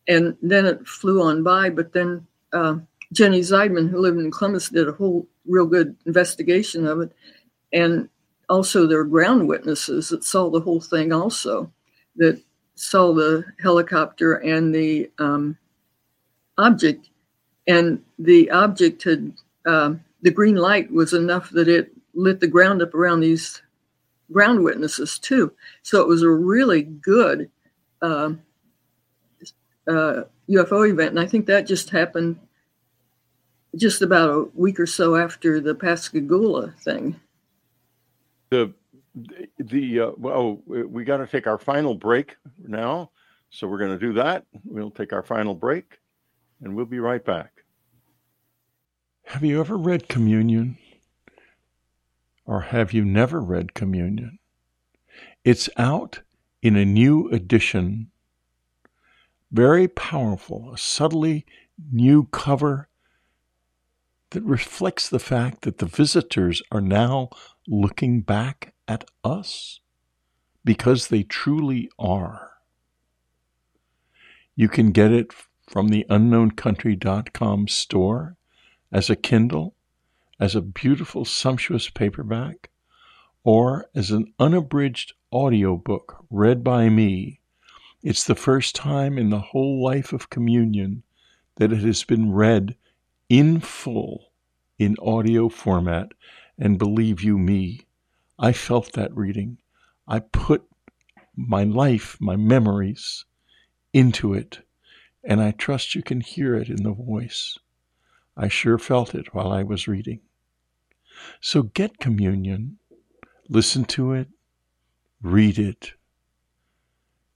[0.08, 1.70] And then it flew on by.
[1.70, 2.78] But then uh,
[3.12, 7.12] Jennie Zeidman, who lived in Columbus, did a whole real good investigation of it.
[7.72, 8.08] And
[8.52, 11.72] also, there were ground witnesses that saw the whole thing, also,
[12.16, 12.40] that
[12.74, 15.56] saw the helicopter and the um,
[16.58, 17.08] object.
[17.66, 19.32] And the object had.
[19.64, 23.60] Um, the green light was enough that it lit the ground up around these
[24.32, 25.52] ground witnesses too.
[25.82, 27.50] So it was a really good
[28.00, 28.32] uh,
[29.88, 32.38] uh, UFO event, and I think that just happened
[33.76, 37.18] just about a week or so after the Pascagoula thing.
[38.52, 38.74] The
[39.58, 43.10] the uh, well, we got to take our final break now,
[43.48, 44.44] so we're going to do that.
[44.66, 45.98] We'll take our final break,
[46.60, 47.64] and we'll be right back.
[49.24, 50.76] Have you ever read Communion?
[52.44, 54.38] Or have you never read Communion?
[55.46, 56.20] It's out
[56.60, 58.10] in a new edition,
[59.50, 61.46] very powerful, a subtly
[61.90, 62.90] new cover
[64.32, 67.28] that reflects the fact that the visitors are now
[67.66, 69.80] looking back at us
[70.64, 72.50] because they truly are.
[74.54, 75.32] You can get it
[75.68, 78.36] from the unknowncountry.com store
[78.90, 79.74] as a Kindle,
[80.38, 82.70] as a beautiful, sumptuous paperback,
[83.44, 87.40] or as an unabridged audiobook read by me.
[88.02, 91.02] It's the first time in the whole life of communion
[91.56, 92.76] that it has been read
[93.32, 94.30] in full
[94.78, 96.12] in audio format.
[96.58, 97.86] And believe you me,
[98.38, 99.56] I felt that reading.
[100.06, 100.64] I put
[101.34, 103.24] my life, my memories
[103.94, 104.60] into it,
[105.24, 107.58] and I trust you can hear it in the voice.
[108.36, 110.20] I sure felt it while I was reading.
[111.40, 112.80] So get communion,
[113.48, 114.28] listen to it,
[115.22, 115.92] read it.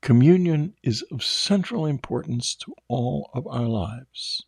[0.02, 4.44] Communion is of central importance to all of our lives.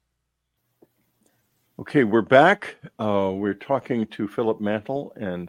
[1.80, 2.74] Okay, we're back.
[2.98, 5.48] Uh, we're talking to Philip Mantle and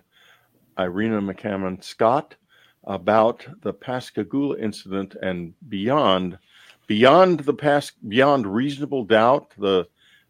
[0.78, 2.36] Irena McCammon Scott
[2.84, 6.38] about the Pascagoula incident and beyond,
[6.86, 9.88] beyond the past, beyond reasonable doubt, the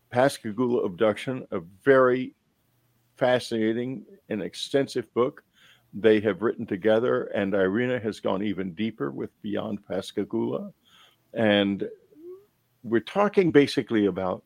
[0.10, 2.34] Pascagoula abduction, a very
[3.18, 5.44] fascinating and extensive book
[5.94, 10.72] they have written together, and Irena has gone even deeper with Beyond Pascagoula.
[11.34, 11.90] And
[12.84, 14.46] we're talking basically about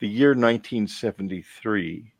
[0.00, 2.12] the year 1973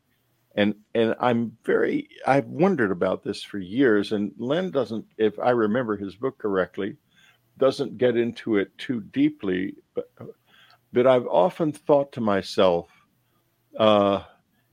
[0.55, 5.51] and and I'm very I've wondered about this for years and Len doesn't if I
[5.51, 6.97] remember his book correctly
[7.57, 10.09] doesn't get into it too deeply but
[10.91, 12.89] but I've often thought to myself
[13.77, 14.23] uh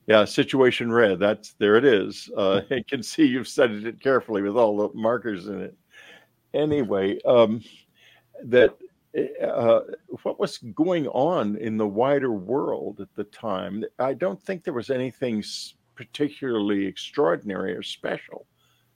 [0.07, 2.31] yeah situation red that's there it is.
[2.37, 5.77] Uh I can see you've studied it carefully with all the markers in it.
[6.55, 7.63] Anyway um
[8.45, 8.77] that
[9.43, 9.81] uh,
[10.23, 13.85] what was going on in the wider world at the time.
[13.99, 15.43] I don't think there was anything
[15.95, 18.47] particularly extraordinary or special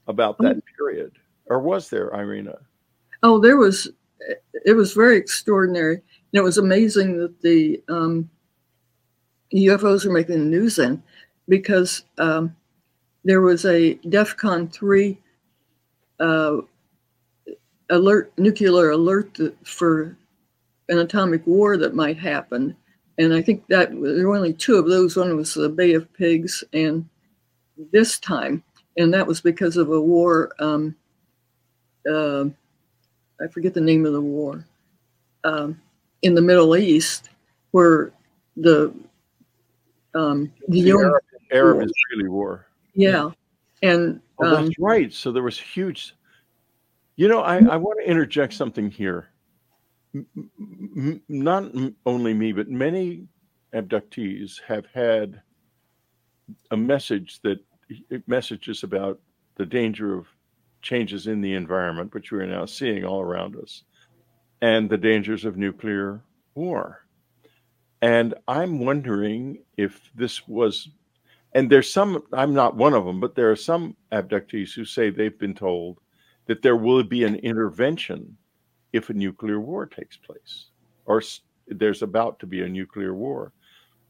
[0.07, 0.63] about that mm.
[0.77, 1.13] period,
[1.47, 2.59] or was there, Irena?
[3.23, 3.89] Oh, there was.
[4.67, 5.95] It was very extraordinary.
[5.95, 8.29] And it was amazing that the um,
[9.55, 11.03] UFOs were making the news then,
[11.49, 12.55] because um,
[13.25, 15.19] there was a DEFCON three
[16.21, 16.59] uh,
[17.91, 20.17] alert, nuclear alert for
[20.89, 22.77] an atomic war that might happen.
[23.19, 25.17] And I think that there were only two of those.
[25.17, 27.07] One was the Bay of Pigs, and
[27.93, 28.63] this time,
[28.97, 30.53] and that was because of a war.
[30.59, 30.97] Um,
[32.11, 32.47] uh,
[33.43, 34.65] I forget the name of the war
[35.45, 35.81] um,
[36.23, 37.29] in the Middle East,
[37.73, 38.13] where
[38.57, 38.95] the
[40.15, 41.23] um, the, the Arab,
[41.53, 42.67] Arab Israeli war.
[42.95, 43.31] Yeah,
[43.83, 45.13] and oh, that's um, right.
[45.13, 46.15] So there was huge.
[47.21, 47.71] You know, I, mm-hmm.
[47.71, 49.29] I want to interject something here
[51.29, 51.65] not
[52.07, 53.27] only me, but many
[53.75, 55.43] abductees have had
[56.71, 57.59] a message that
[58.27, 59.21] messages about
[59.57, 60.29] the danger of
[60.81, 63.85] changes in the environment, which we are now seeing all around us,
[64.63, 66.23] and the dangers of nuclear
[66.55, 67.05] war.
[68.01, 70.89] And I'm wondering if this was,
[71.53, 75.11] and there's some, I'm not one of them, but there are some abductees who say
[75.11, 75.99] they've been told
[76.51, 78.37] that there will be an intervention
[78.93, 80.71] if a nuclear war takes place
[81.05, 81.23] or
[81.69, 83.53] there's about to be a nuclear war.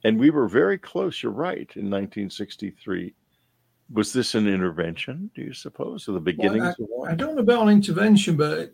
[0.05, 3.13] And we were very close, you're right, in 1963.
[3.93, 7.11] Was this an intervention, do you suppose, or the beginnings well, I, of war?
[7.11, 8.73] I don't know about an intervention, but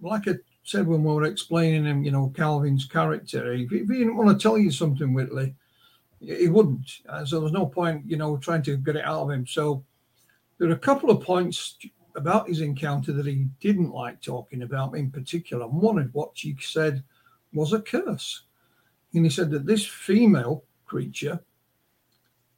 [0.00, 3.98] like I said when we were explaining him, you know, Calvin's character, if, if he
[3.98, 5.54] didn't want to tell you something, Whitley,
[6.20, 6.90] he wouldn't.
[7.06, 9.46] Uh, so there's no point, you know, trying to get it out of him.
[9.46, 9.84] So
[10.56, 11.76] there are a couple of points
[12.14, 15.66] about his encounter that he didn't like talking about in particular.
[15.66, 17.02] One of what she said
[17.52, 18.42] was a curse.
[19.12, 21.40] And he said that this female creature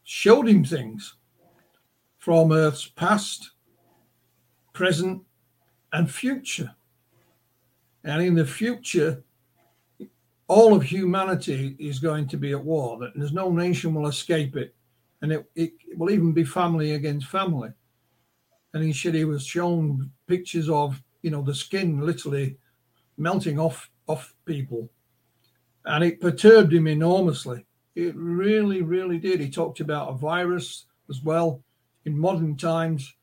[0.04, 1.14] showed him things
[2.18, 3.52] from Earth's past,
[4.72, 5.22] present,
[5.92, 6.74] and future.
[8.04, 9.22] And in the future,
[10.48, 12.98] all of humanity is going to be at war.
[12.98, 14.74] That there's no nation will escape it,
[15.22, 17.70] and it, it will even be family against family
[18.76, 22.58] and he said he was shown pictures of you know the skin literally
[23.16, 24.90] melting off off people.
[25.86, 27.64] And it perturbed him enormously.
[27.94, 29.40] It really really did.
[29.40, 31.62] He talked about a virus as well
[32.04, 33.14] in modern times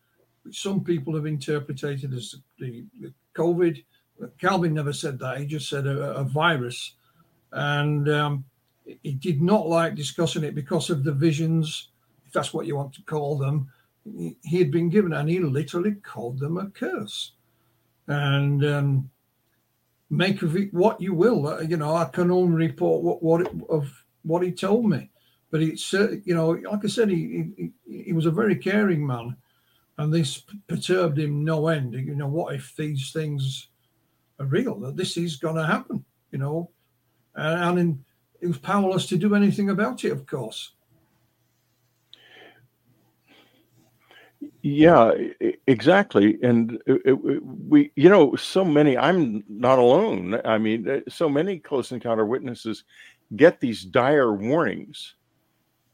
[0.41, 3.83] which some people have interpreted as the, the covid.
[4.39, 5.37] Calvin never said that.
[5.37, 6.95] He just said a, a virus.
[7.51, 8.45] And um,
[9.03, 11.89] he did not like discussing it because of the visions
[12.25, 13.69] if that's what you want to call them
[14.05, 17.33] he had been given, and he literally called them a curse.
[18.07, 19.09] And um,
[20.09, 21.47] make of it what you will.
[21.47, 25.09] Uh, you know, I can only report what what it, of what he told me.
[25.51, 27.71] But it's uh, you know, like I said, he, he
[28.05, 29.37] he was a very caring man,
[29.97, 31.93] and this perturbed him no end.
[31.93, 33.67] You know, what if these things
[34.39, 34.79] are real?
[34.79, 36.03] That this is going to happen?
[36.31, 36.71] You know,
[37.35, 38.05] and, and in,
[38.41, 40.73] he was powerless to do anything about it, of course.
[44.65, 45.11] Yeah,
[45.67, 46.37] exactly.
[46.41, 50.39] And it, it, we, you know, so many, I'm not alone.
[50.45, 52.85] I mean, uh, so many close encounter witnesses
[53.35, 55.15] get these dire warnings.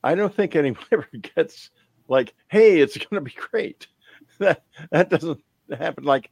[0.04, 1.72] I don't think anyone ever gets
[2.10, 3.88] like, hey, it's going to be great.
[4.40, 5.42] That, that doesn't
[5.78, 6.06] happen.
[6.06, 6.32] Like,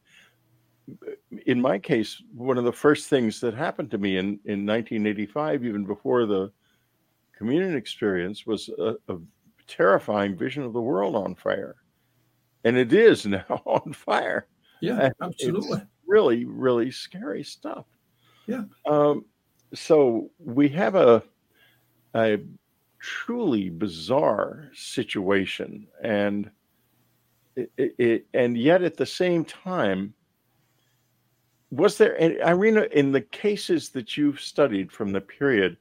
[1.46, 5.64] in my case, one of the first things that happened to me in, in 1985,
[5.64, 6.50] even before the
[7.36, 9.18] communion experience, was a, a
[9.68, 11.76] terrifying vision of the world on fire
[12.64, 14.46] and it is now on fire.
[14.80, 15.78] Yeah, absolutely.
[15.78, 17.86] It's really, really scary stuff.
[18.46, 18.64] Yeah.
[18.86, 19.24] Um,
[19.74, 21.22] so we have a
[22.14, 22.38] a
[22.98, 26.50] truly bizarre situation, and
[27.56, 30.14] it, it, it and yet at the same time,
[31.70, 35.76] was there and Irena in the cases that you've studied from the period?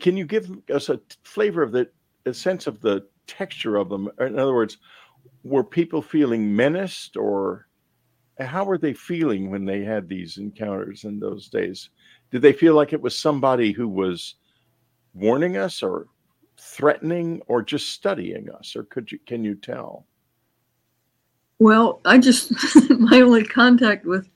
[0.00, 1.88] Can you give us a flavor of the
[2.26, 4.08] a sense of the texture of them?
[4.18, 4.78] In other words,
[5.42, 7.66] were people feeling menaced or
[8.38, 11.90] how were they feeling when they had these encounters in those days?
[12.30, 14.36] Did they feel like it was somebody who was
[15.12, 16.08] warning us or
[16.58, 20.06] threatening or just studying us or could you can you tell?
[21.58, 22.52] Well, I just
[22.90, 24.28] my only contact with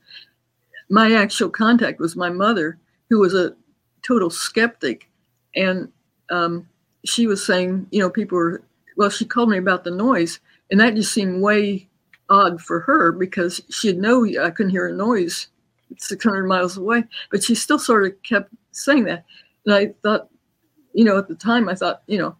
[0.89, 2.79] my actual contact was my mother,
[3.09, 3.55] who was a
[4.01, 5.09] total skeptic,
[5.55, 5.91] and
[6.31, 6.67] um,
[7.05, 8.63] she was saying, you know, people were
[8.97, 9.09] well.
[9.09, 10.39] She called me about the noise,
[10.71, 11.87] and that just seemed way
[12.29, 15.47] odd for her because she'd know I couldn't hear a noise
[15.97, 19.25] 600 miles away, but she still sort of kept saying that.
[19.65, 20.29] And I thought,
[20.93, 22.35] you know, at the time, I thought, you know,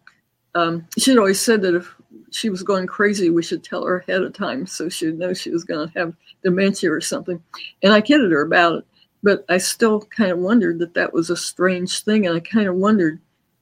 [0.54, 1.94] um, she'd always said that if
[2.30, 5.50] she was going crazy, we should tell her ahead of time so she'd know she
[5.50, 7.42] was going to have dementia or something.
[7.82, 8.84] And I kidded her about it,
[9.22, 12.26] but I still kind of wondered that that was a strange thing.
[12.26, 13.20] And I kind of wondered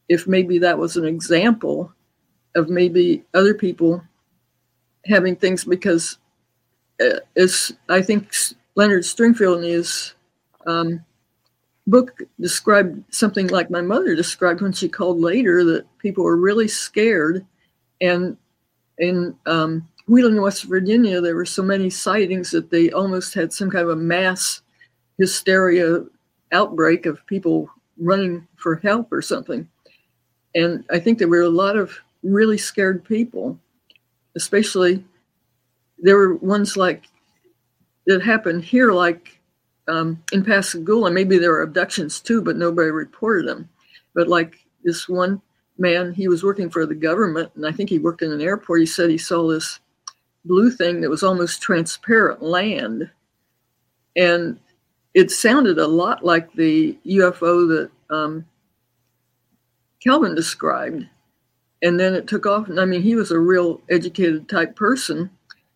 [0.08, 1.92] if maybe that was an example
[2.54, 4.02] of maybe other people
[5.08, 6.18] having things because
[7.00, 8.32] uh, as I think
[8.74, 10.14] Leonard Stringfield in his
[10.66, 11.04] um,
[11.86, 16.68] book described something like my mother described when she called later that people were really
[16.68, 17.44] scared.
[18.00, 18.36] And
[18.98, 23.70] in um, Wheeling, West Virginia, there were so many sightings that they almost had some
[23.70, 24.62] kind of a mass
[25.18, 26.04] hysteria
[26.52, 29.68] outbreak of people running for help or something.
[30.54, 33.58] And I think there were a lot of really scared people
[34.38, 35.04] especially
[35.98, 37.04] there were ones like
[38.06, 39.38] that happened here, like
[39.88, 41.10] um, in Pascagoula.
[41.10, 43.68] Maybe there were abductions too, but nobody reported them.
[44.14, 45.42] But like this one
[45.76, 48.80] man, he was working for the government, and I think he worked in an airport.
[48.80, 49.80] He said he saw this
[50.44, 53.10] blue thing that was almost transparent land,
[54.16, 54.58] and
[55.14, 58.46] it sounded a lot like the UFO that um,
[60.00, 61.06] Calvin described
[61.82, 62.68] and then it took off.
[62.68, 65.30] And I mean, he was a real educated type person,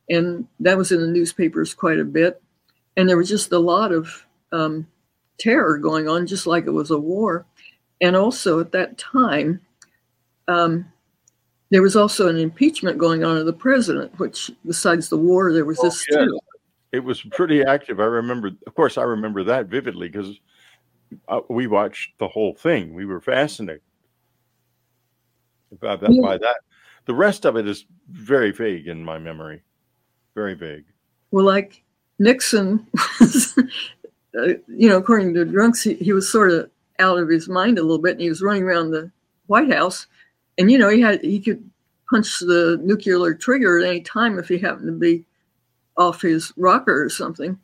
[0.09, 2.43] and that was in the newspapers quite a bit.
[2.97, 4.87] And there was just a lot of um,
[5.39, 7.47] terror going on, just like it was a war.
[8.01, 9.61] And also at that time,
[10.49, 10.91] um,
[11.71, 15.65] there was also an impeachment going on of the president, which besides the war, there
[15.65, 16.39] was oh, this too.
[16.91, 18.01] It was pretty active.
[18.01, 20.39] I remember, of course, I remember that vividly because
[21.29, 22.93] uh, we watched the whole thing.
[22.93, 23.81] We were fascinated
[25.81, 26.57] by that, by that.
[27.07, 29.63] The rest of it is very vague in my memory.
[30.35, 30.85] Very vague.
[31.31, 31.83] Well, like
[32.19, 32.87] Nixon,
[33.21, 33.57] was,
[34.39, 37.79] uh, you know, according to drunks, he, he was sort of out of his mind
[37.79, 39.11] a little bit, and he was running around the
[39.47, 40.07] White House,
[40.59, 41.69] and you know, he had he could
[42.09, 45.25] punch the nuclear trigger at any time if he happened to be
[45.97, 47.59] off his rocker or something.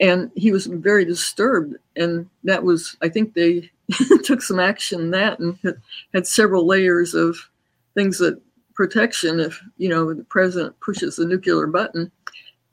[0.00, 3.70] And he was very disturbed, and that was, I think, they
[4.24, 5.58] took some action in that and
[6.14, 7.36] had several layers of
[7.94, 8.40] things that
[8.74, 12.10] protection if you know the president pushes the nuclear button.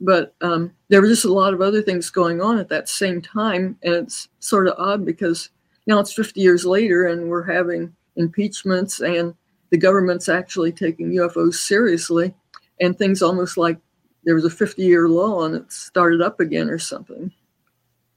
[0.00, 3.20] But um, there were just a lot of other things going on at that same
[3.20, 5.50] time and it's sort of odd because
[5.86, 9.34] now it's 50 years later and we're having impeachments and
[9.70, 12.34] the government's actually taking ufos seriously
[12.80, 13.78] and things almost like
[14.24, 17.32] there was a 50 year lull and it started up again or something.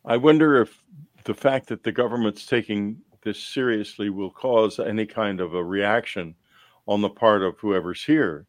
[0.06, 0.82] I wonder if
[1.24, 6.36] the fact that the government's taking this seriously will cause any kind of a reaction
[6.88, 8.46] on the part of whoever's here.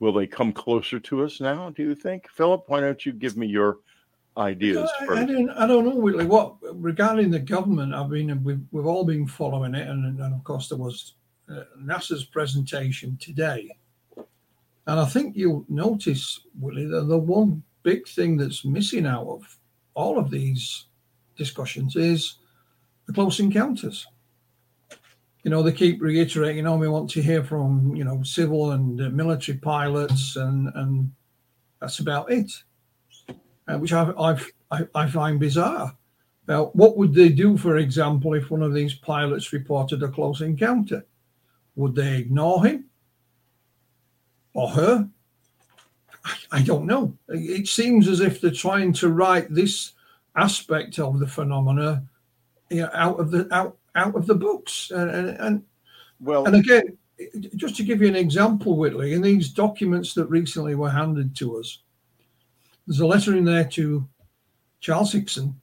[0.00, 1.70] Will they come closer to us now?
[1.70, 2.64] Do you think, Philip?
[2.66, 3.78] Why don't you give me your
[4.36, 5.22] ideas I, first?
[5.22, 7.94] I, don't, I don't know really what regarding the government.
[7.94, 11.14] I mean, we've we've all been following it, and, and of course there was
[11.50, 13.68] uh, NASA's presentation today,
[14.16, 19.58] and I think you'll notice, Whitley, that the one big thing that's missing out of
[19.94, 20.86] all of these
[21.36, 22.36] discussions is
[23.06, 24.06] the close encounters.
[25.42, 28.72] You know, they keep reiterating, you know, we want to hear from, you know, civil
[28.72, 31.12] and uh, military pilots, and and
[31.80, 32.50] that's about it,
[33.68, 35.94] uh, which I've, I've, I, I find bizarre.
[36.46, 40.40] Now, what would they do, for example, if one of these pilots reported a close
[40.40, 41.04] encounter?
[41.76, 42.86] Would they ignore him
[44.52, 45.08] or her?
[46.24, 47.16] I, I don't know.
[47.28, 49.92] It seems as if they're trying to write this
[50.36, 52.02] aspect of the phenomena
[52.70, 55.62] you know, out of the out out of the books and and, and
[56.20, 56.96] well and again
[57.56, 61.58] just to give you an example, Whitley, in these documents that recently were handed to
[61.58, 61.78] us,
[62.86, 64.06] there's a letter in there to
[64.80, 65.58] Charles Hickson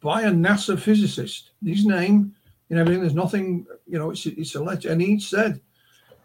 [0.00, 1.50] by a NASA physicist.
[1.64, 2.34] His name
[2.70, 3.00] and everything.
[3.00, 4.90] There's nothing, you know, it's, it's a letter.
[4.90, 5.60] And he said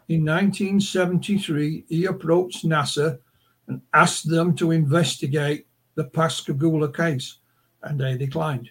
[0.08, 3.18] in 1973, he approached NASA
[3.68, 7.38] and asked them to investigate the Pascagoula case,
[7.82, 8.70] and they declined.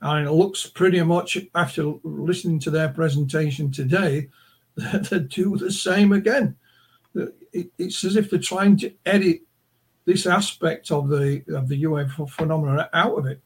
[0.00, 4.28] And it looks pretty much, after listening to their presentation today,
[4.76, 6.56] that they do the same again.
[7.52, 9.42] It's as if they're trying to edit
[10.04, 13.40] this aspect of the of the UFO phenomenon out of it,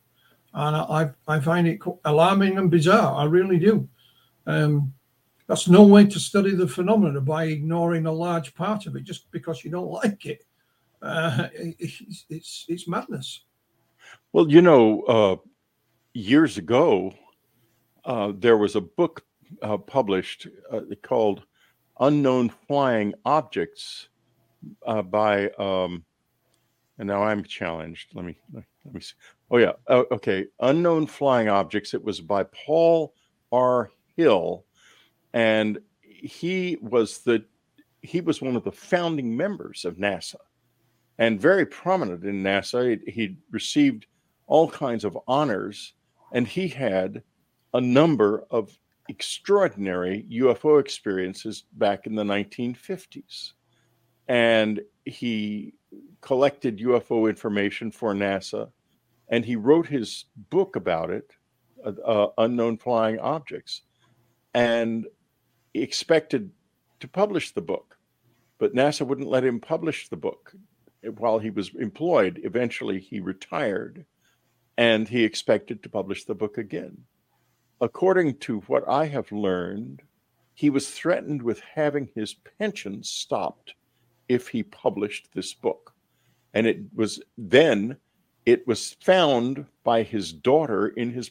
[0.54, 3.16] and I I find it alarming and bizarre.
[3.16, 3.88] I really do.
[4.46, 4.94] Um,
[5.46, 9.30] that's no way to study the phenomenon by ignoring a large part of it just
[9.30, 10.44] because you don't like it.
[11.00, 13.42] Uh, it's, it's, it's madness.
[14.32, 15.36] Well, you know, uh,
[16.12, 17.12] years ago,
[18.04, 19.24] uh, there was a book
[19.62, 21.44] uh, published uh, called
[22.00, 24.08] "Unknown Flying Objects"
[24.86, 26.04] uh, by, um,
[26.98, 28.10] and now I'm challenged.
[28.14, 29.14] Let me let me see.
[29.50, 30.46] Oh yeah, oh, okay.
[30.60, 33.14] "Unknown Flying Objects." It was by Paul
[33.52, 33.90] R.
[34.16, 34.64] Hill,
[35.32, 37.44] and he was the
[38.02, 40.36] he was one of the founding members of NASA
[41.18, 43.00] and very prominent in NASA.
[43.06, 44.06] He, he received
[44.46, 45.94] all kinds of honors,
[46.32, 47.22] and he had
[47.74, 48.76] a number of
[49.08, 53.52] extraordinary UFO experiences back in the 1950s.
[54.28, 55.74] And he
[56.20, 58.70] collected UFO information for NASA,
[59.28, 61.30] and he wrote his book about it,
[61.84, 63.82] uh, uh, Unknown Flying Objects,
[64.54, 65.06] and
[65.74, 66.50] expected
[67.00, 67.96] to publish the book.
[68.58, 70.54] But NASA wouldn't let him publish the book
[71.18, 72.40] while he was employed.
[72.42, 74.06] Eventually, he retired
[74.76, 76.96] and he expected to publish the book again.
[77.80, 80.02] According to what I have learned,
[80.54, 83.74] he was threatened with having his pension stopped
[84.28, 85.92] if he published this book.
[86.54, 87.96] And it was then
[88.46, 91.30] it was found by his daughter in his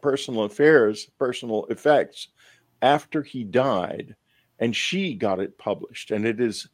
[0.00, 2.28] personal affairs, personal effects
[2.82, 4.14] after he died,
[4.58, 6.10] and she got it published.
[6.10, 6.68] And it is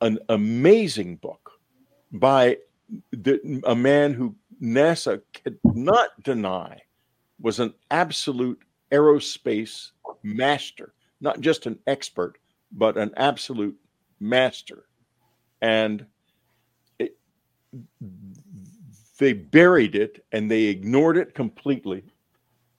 [0.00, 1.52] an amazing book
[2.12, 2.58] by
[3.12, 6.78] the, a man who NASA could not deny
[7.40, 9.90] was an absolute aerospace
[10.22, 12.38] master, not just an expert,
[12.72, 13.76] but an absolute
[14.20, 14.84] master.
[15.60, 16.06] And
[16.98, 17.18] it,
[19.18, 22.04] they buried it and they ignored it completely.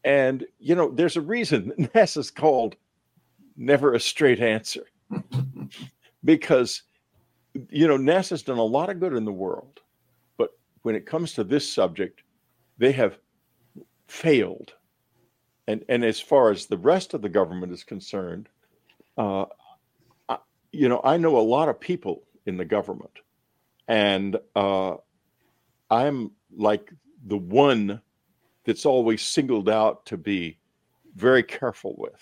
[0.05, 2.75] And, you know, there's a reason NASA's called
[3.57, 4.85] never a straight answer
[6.23, 6.83] because
[7.69, 9.79] you know, NASA's done a lot of good in the world,
[10.83, 12.21] when it comes to this subject,
[12.77, 13.17] they have
[14.07, 14.73] failed.
[15.67, 18.49] And and as far as the rest of the government is concerned,
[19.17, 19.45] uh,
[20.29, 20.37] I,
[20.71, 23.19] you know, I know a lot of people in the government,
[23.87, 24.95] and uh,
[25.89, 26.91] I'm like
[27.25, 28.01] the one
[28.65, 30.57] that's always singled out to be
[31.15, 32.21] very careful with.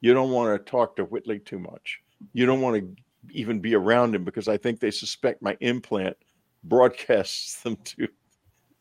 [0.00, 2.00] You don't want to talk to Whitley too much.
[2.32, 6.16] You don't want to even be around him because I think they suspect my implant
[6.64, 8.08] broadcasts them to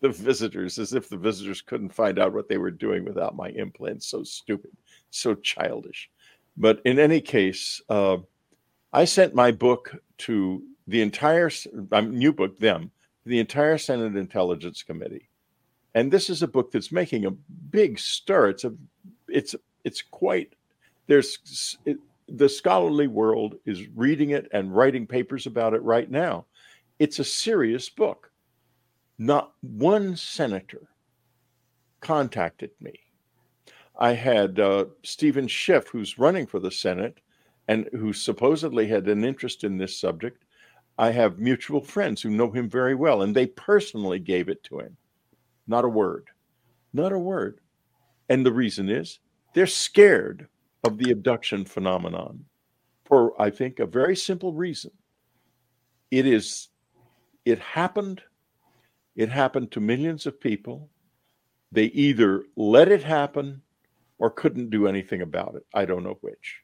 [0.01, 3.49] the visitors as if the visitors couldn't find out what they were doing without my
[3.49, 4.03] implant.
[4.03, 4.71] So stupid,
[5.09, 6.09] so childish.
[6.57, 8.17] But in any case, uh,
[8.91, 11.49] I sent my book to the entire
[12.01, 12.91] new book, them,
[13.25, 15.29] the entire Senate Intelligence Committee,
[15.93, 18.49] and this is a book that's making a big stir.
[18.49, 18.73] It's a,
[19.27, 20.53] it's it's quite
[21.07, 26.45] there's it, the scholarly world is reading it and writing papers about it right now.
[26.99, 28.31] It's a serious book.
[29.17, 30.89] Not one senator
[32.01, 32.93] contacted me.
[33.97, 37.19] I had uh, Stephen Schiff, who's running for the Senate
[37.67, 40.43] and who supposedly had an interest in this subject.
[40.97, 44.79] I have mutual friends who know him very well, and they personally gave it to
[44.79, 44.97] him.
[45.67, 46.27] Not a word.
[46.93, 47.59] Not a word.
[48.29, 49.19] And the reason is
[49.53, 50.47] they're scared
[50.83, 52.43] of the abduction phenomenon
[53.05, 54.91] for, I think, a very simple reason.
[56.11, 56.69] It is,
[57.49, 58.21] it happened,
[59.15, 60.89] it happened to millions of people.
[61.71, 63.61] They either let it happen
[64.17, 65.65] or couldn't do anything about it.
[65.73, 66.61] I don't know which.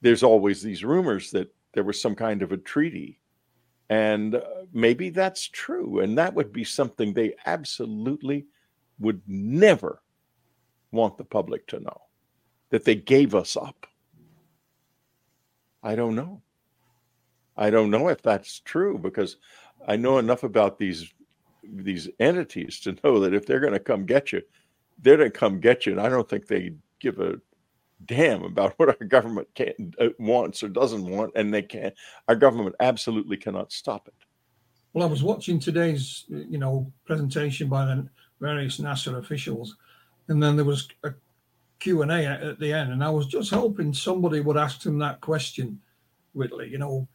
[0.00, 3.20] There's always these rumors that there was some kind of a treaty.
[3.88, 4.42] And uh,
[4.72, 6.00] maybe that's true.
[6.00, 8.46] And that would be something they absolutely
[8.98, 10.02] would never
[10.92, 12.00] want the public to know
[12.70, 13.86] that they gave us up.
[15.82, 16.42] I don't know.
[17.56, 19.36] I don't know if that's true because
[19.90, 21.12] I know enough about these
[21.64, 24.40] these entities to know that if they're going to come get you,
[25.02, 25.92] they're going to come get you.
[25.92, 27.40] And I don't think they give a
[28.06, 31.92] damn about what our government can uh, wants or doesn't want, and they can't.
[32.28, 34.14] Our government absolutely cannot stop it.
[34.92, 38.08] Well, I was watching today's, you know, presentation by the
[38.40, 39.76] various NASA officials,
[40.28, 41.14] and then there was a
[41.80, 45.00] Q and A at the end, and I was just hoping somebody would ask them
[45.00, 45.80] that question,
[46.32, 46.68] Whitley.
[46.68, 47.08] You know,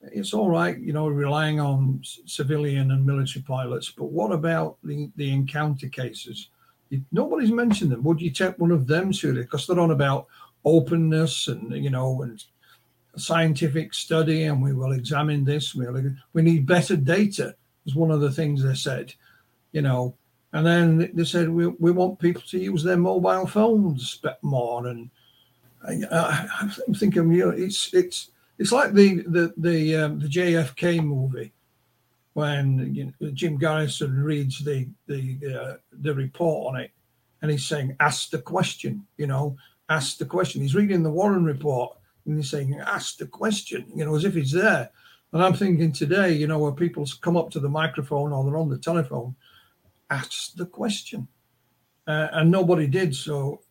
[0.00, 5.10] it's all right, you know, relying on civilian and military pilots, but what about the
[5.16, 6.50] the encounter cases?
[7.12, 8.02] Nobody's mentioned them.
[8.04, 9.42] Would you take one of them seriously?
[9.42, 10.26] Because they're on about
[10.64, 12.42] openness and you know and
[13.16, 15.74] scientific study, and we will examine this.
[15.74, 17.54] We'll, we need better data.
[17.84, 19.14] Was one of the things they said,
[19.72, 20.14] you know.
[20.52, 24.86] And then they said we, we want people to use their mobile phones more.
[24.86, 25.10] And
[25.86, 30.28] uh, I, am thinking, you know, it's it's it's like the the the um, the
[30.28, 31.52] JFK movie
[32.34, 36.90] when you know, Jim Garrison reads the the uh, the report on it,
[37.42, 39.56] and he's saying, "Ask the question," you know,
[39.88, 40.62] ask the question.
[40.62, 41.96] He's reading the Warren report,
[42.26, 44.90] and he's saying, "Ask the question," you know, as if he's there.
[45.32, 48.56] And I'm thinking today, you know, where people come up to the microphone or they're
[48.56, 49.34] on the telephone,
[50.08, 51.28] ask the question,
[52.06, 53.14] uh, and nobody did.
[53.14, 53.62] So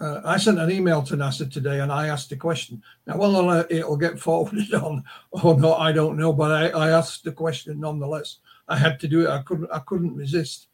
[0.00, 2.82] uh, I sent an email to NASA today and I asked the question.
[3.06, 6.32] Now, whether it'll get forwarded on or not, I don't know.
[6.32, 8.38] But I, I asked the question nonetheless.
[8.68, 9.30] I had to do it.
[9.30, 9.70] I couldn't.
[9.72, 10.68] I couldn't resist.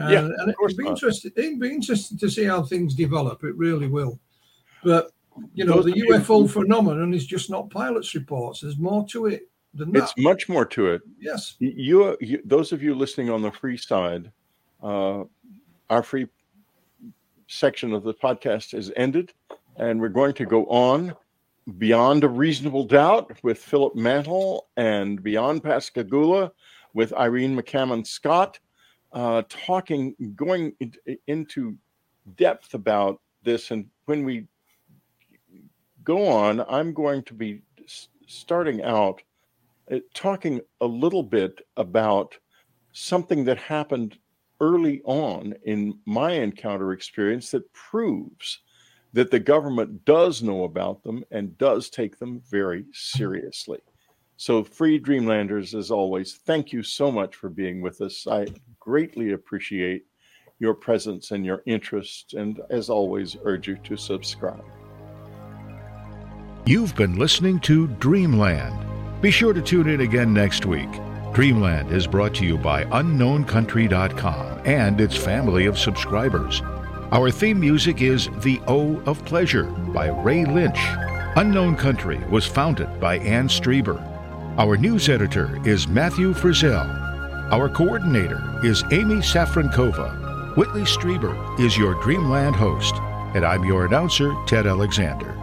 [0.00, 1.32] Uh, yeah, and it'd be interesting.
[1.36, 3.44] It'd be interesting to see how things develop.
[3.44, 4.18] It really will.
[4.84, 5.10] But
[5.54, 8.60] you know, Those the UFO phenomenon is just not pilots' reports.
[8.60, 10.04] There's more to it than that.
[10.04, 11.02] It's much more to it.
[11.18, 11.56] Yes.
[11.58, 14.30] You, you those of you listening on the free side,
[14.82, 15.24] uh,
[15.90, 16.28] our free
[17.52, 19.32] section of the podcast is ended,
[19.76, 21.14] and we're going to go on
[21.78, 26.50] beyond a reasonable doubt with Philip Mantle and beyond Pascagoula
[26.94, 28.58] with Irena McCammon Scott,
[29.12, 30.72] uh, talking, going
[31.26, 31.76] into
[32.36, 33.70] depth about this.
[33.70, 34.46] And when we
[36.04, 37.62] go on, I'm going to be
[38.26, 39.22] starting out
[39.90, 42.34] uh, talking a little bit about
[42.92, 44.16] something that happened
[44.62, 48.60] early on in my encounter experience that proves
[49.12, 53.80] that the government does know about them and does take them very seriously.
[54.36, 58.26] So, Free Dreamlanders, as always, thank you so much for being with us.
[58.26, 58.46] I
[58.80, 60.04] greatly appreciate
[60.60, 64.64] your presence and your interest, and as always, urge you to subscribe.
[66.64, 69.20] You've been listening to Dreamland.
[69.20, 70.90] Be sure to tune in again next week.
[71.32, 76.60] Dreamland is brought to you by UnknownCountry.com and its family of subscribers.
[77.10, 80.78] Our theme music is The O of Pleasure by Ray Lynch.
[81.36, 83.98] Unknown Country was founded by Anne Strieber.
[84.58, 86.86] Our news editor is Matthew Frizzell.
[87.50, 90.56] Our coordinator is Amy Safrankova.
[90.56, 92.94] Whitley Strieber is your Dreamland host,
[93.34, 95.41] and I'm your announcer, Ted Alexander.